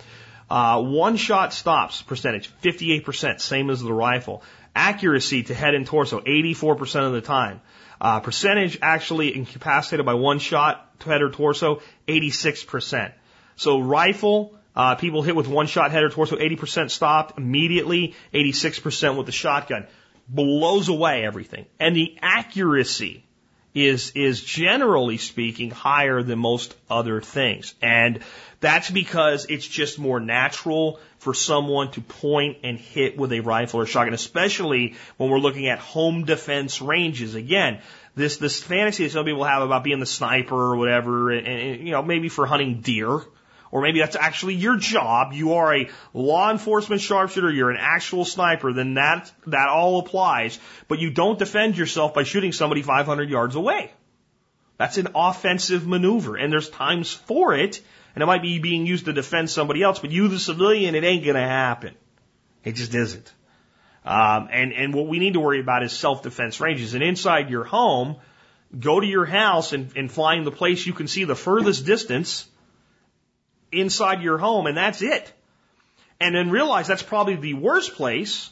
[0.51, 4.43] Uh, one shot stops percentage, 58%, same as the rifle.
[4.77, 7.61] Accuracy to head and torso, 84% of the time.
[8.01, 13.12] Uh, percentage actually incapacitated by one shot, head or torso, 86%.
[13.57, 19.16] So rifle, uh, people hit with one shot, head or torso, 80% stopped immediately, 86%
[19.16, 19.87] with the shotgun.
[20.29, 21.66] Blows away everything.
[21.79, 23.25] And the accuracy
[23.75, 27.75] is, is generally speaking higher than most other things.
[27.83, 28.21] And
[28.61, 33.80] that's because it's just more natural for someone to point and hit with a rifle
[33.80, 37.34] or shotgun, especially when we're looking at home defense ranges.
[37.34, 37.80] Again,
[38.14, 41.86] this, this fantasy that some people have about being the sniper or whatever, and, and
[41.86, 43.22] you know, maybe for hunting deer,
[43.72, 45.32] or maybe that's actually your job.
[45.32, 47.51] You are a law enforcement sharpshooter.
[47.51, 48.74] You're an actual sniper.
[48.74, 50.60] Then that, that all applies.
[50.88, 53.92] But you don't defend yourself by shooting somebody 500 yards away.
[54.76, 57.80] That's an offensive maneuver and there's times for it
[58.15, 61.05] and it might be being used to defend somebody else, but you, the civilian, it
[61.05, 61.95] ain't going to happen.
[62.62, 63.32] It just isn't.
[64.05, 66.95] Um, and, and what we need to worry about is self-defense ranges.
[66.95, 68.16] And inside your home,
[68.78, 72.47] go to your house and, and find the place you can see the furthest distance
[73.73, 75.32] inside your home, and that's it.
[76.20, 78.51] And then realize that's probably the worst place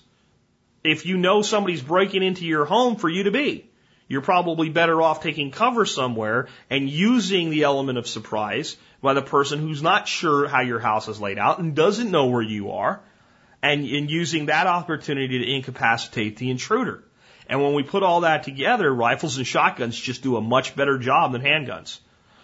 [0.83, 3.71] if you know somebody's breaking into your home for you to be.
[4.13, 9.23] You're probably better off taking cover somewhere and using the element of surprise by the
[9.23, 12.73] person who's not sure how your house is laid out and doesn't know where you
[12.73, 13.01] are,
[13.63, 17.03] and, and using that opportunity to incapacitate the intruder.
[17.47, 20.99] And when we put all that together, rifles and shotguns just do a much better
[20.99, 21.99] job than handguns.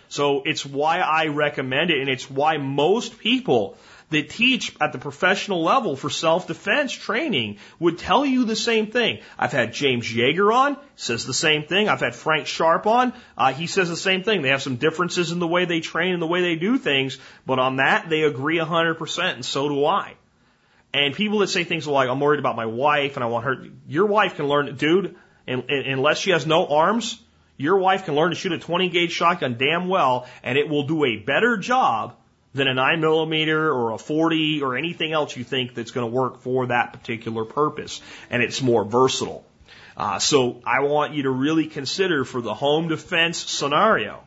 [0.09, 3.77] So it's why I recommend it, and it's why most people
[4.11, 9.19] that teach at the professional level for self-defense training would tell you the same thing.
[9.39, 11.89] I've had James Yeager on, says the same thing.
[11.89, 14.43] I've had Frank Sharp on, uh, he says the same thing.
[14.43, 17.19] They have some differences in the way they train and the way they do things,
[17.45, 20.15] but on that they agree 100%, and so do I.
[20.95, 23.67] And people that say things like, I'm worried about my wife and I want her,
[23.87, 25.17] your wife can learn, dude,
[25.47, 27.21] and unless she has no arms,
[27.59, 30.85] your wife can learn to shoot a 20 gauge shotgun damn well, and it will
[30.85, 32.15] do a better job
[32.55, 36.15] than a 9 millimeter or a 40 or anything else you think that's going to
[36.15, 38.01] work for that particular purpose.
[38.31, 39.45] And it's more versatile.
[39.97, 44.21] Uh, so I want you to really consider for the home defense scenario,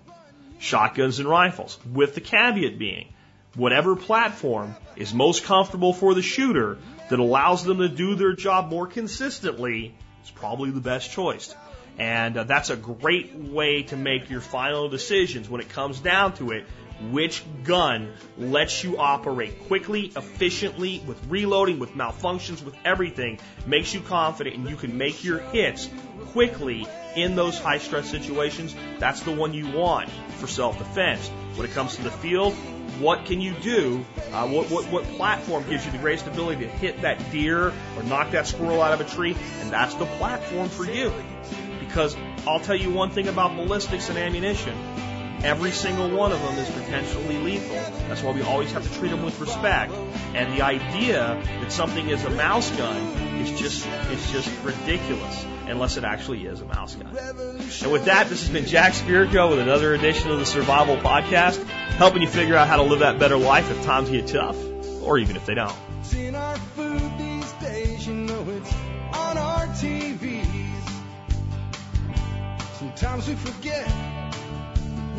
[0.60, 3.07] shotguns and rifles, with the caveat being,
[3.56, 6.77] whatever platform is most comfortable for the shooter
[7.10, 11.56] that allows them to do their job more consistently is probably the best choice.
[11.98, 16.34] And uh, that's a great way to make your final decisions when it comes down
[16.35, 16.65] to it
[17.09, 24.01] which gun lets you operate quickly, efficiently, with reloading, with malfunctions, with everything, makes you
[24.01, 25.89] confident and you can make your hits
[26.27, 28.75] quickly in those high stress situations.
[28.99, 31.27] That's the one you want for self defense.
[31.55, 32.53] When it comes to the field,
[32.99, 34.05] what can you do?
[34.31, 38.03] Uh, what, what, what platform gives you the greatest ability to hit that deer or
[38.03, 39.35] knock that squirrel out of a tree?
[39.59, 41.11] And that's the platform for you.
[41.79, 42.15] Because
[42.47, 44.77] I'll tell you one thing about ballistics and ammunition
[45.43, 47.76] Every single one of them is potentially lethal.
[48.07, 49.91] That's why we always have to treat them with respect.
[50.35, 52.95] And the idea that something is a mouse gun
[53.39, 57.18] is just, it's just ridiculous unless it actually is a mouse gun.
[57.18, 61.63] And with that, this has been Jack Spirko with another edition of the Survival Podcast,
[61.97, 64.57] helping you figure out how to live that better life if times get tough,
[65.01, 65.76] or even if they don't.
[72.77, 74.10] Sometimes we forget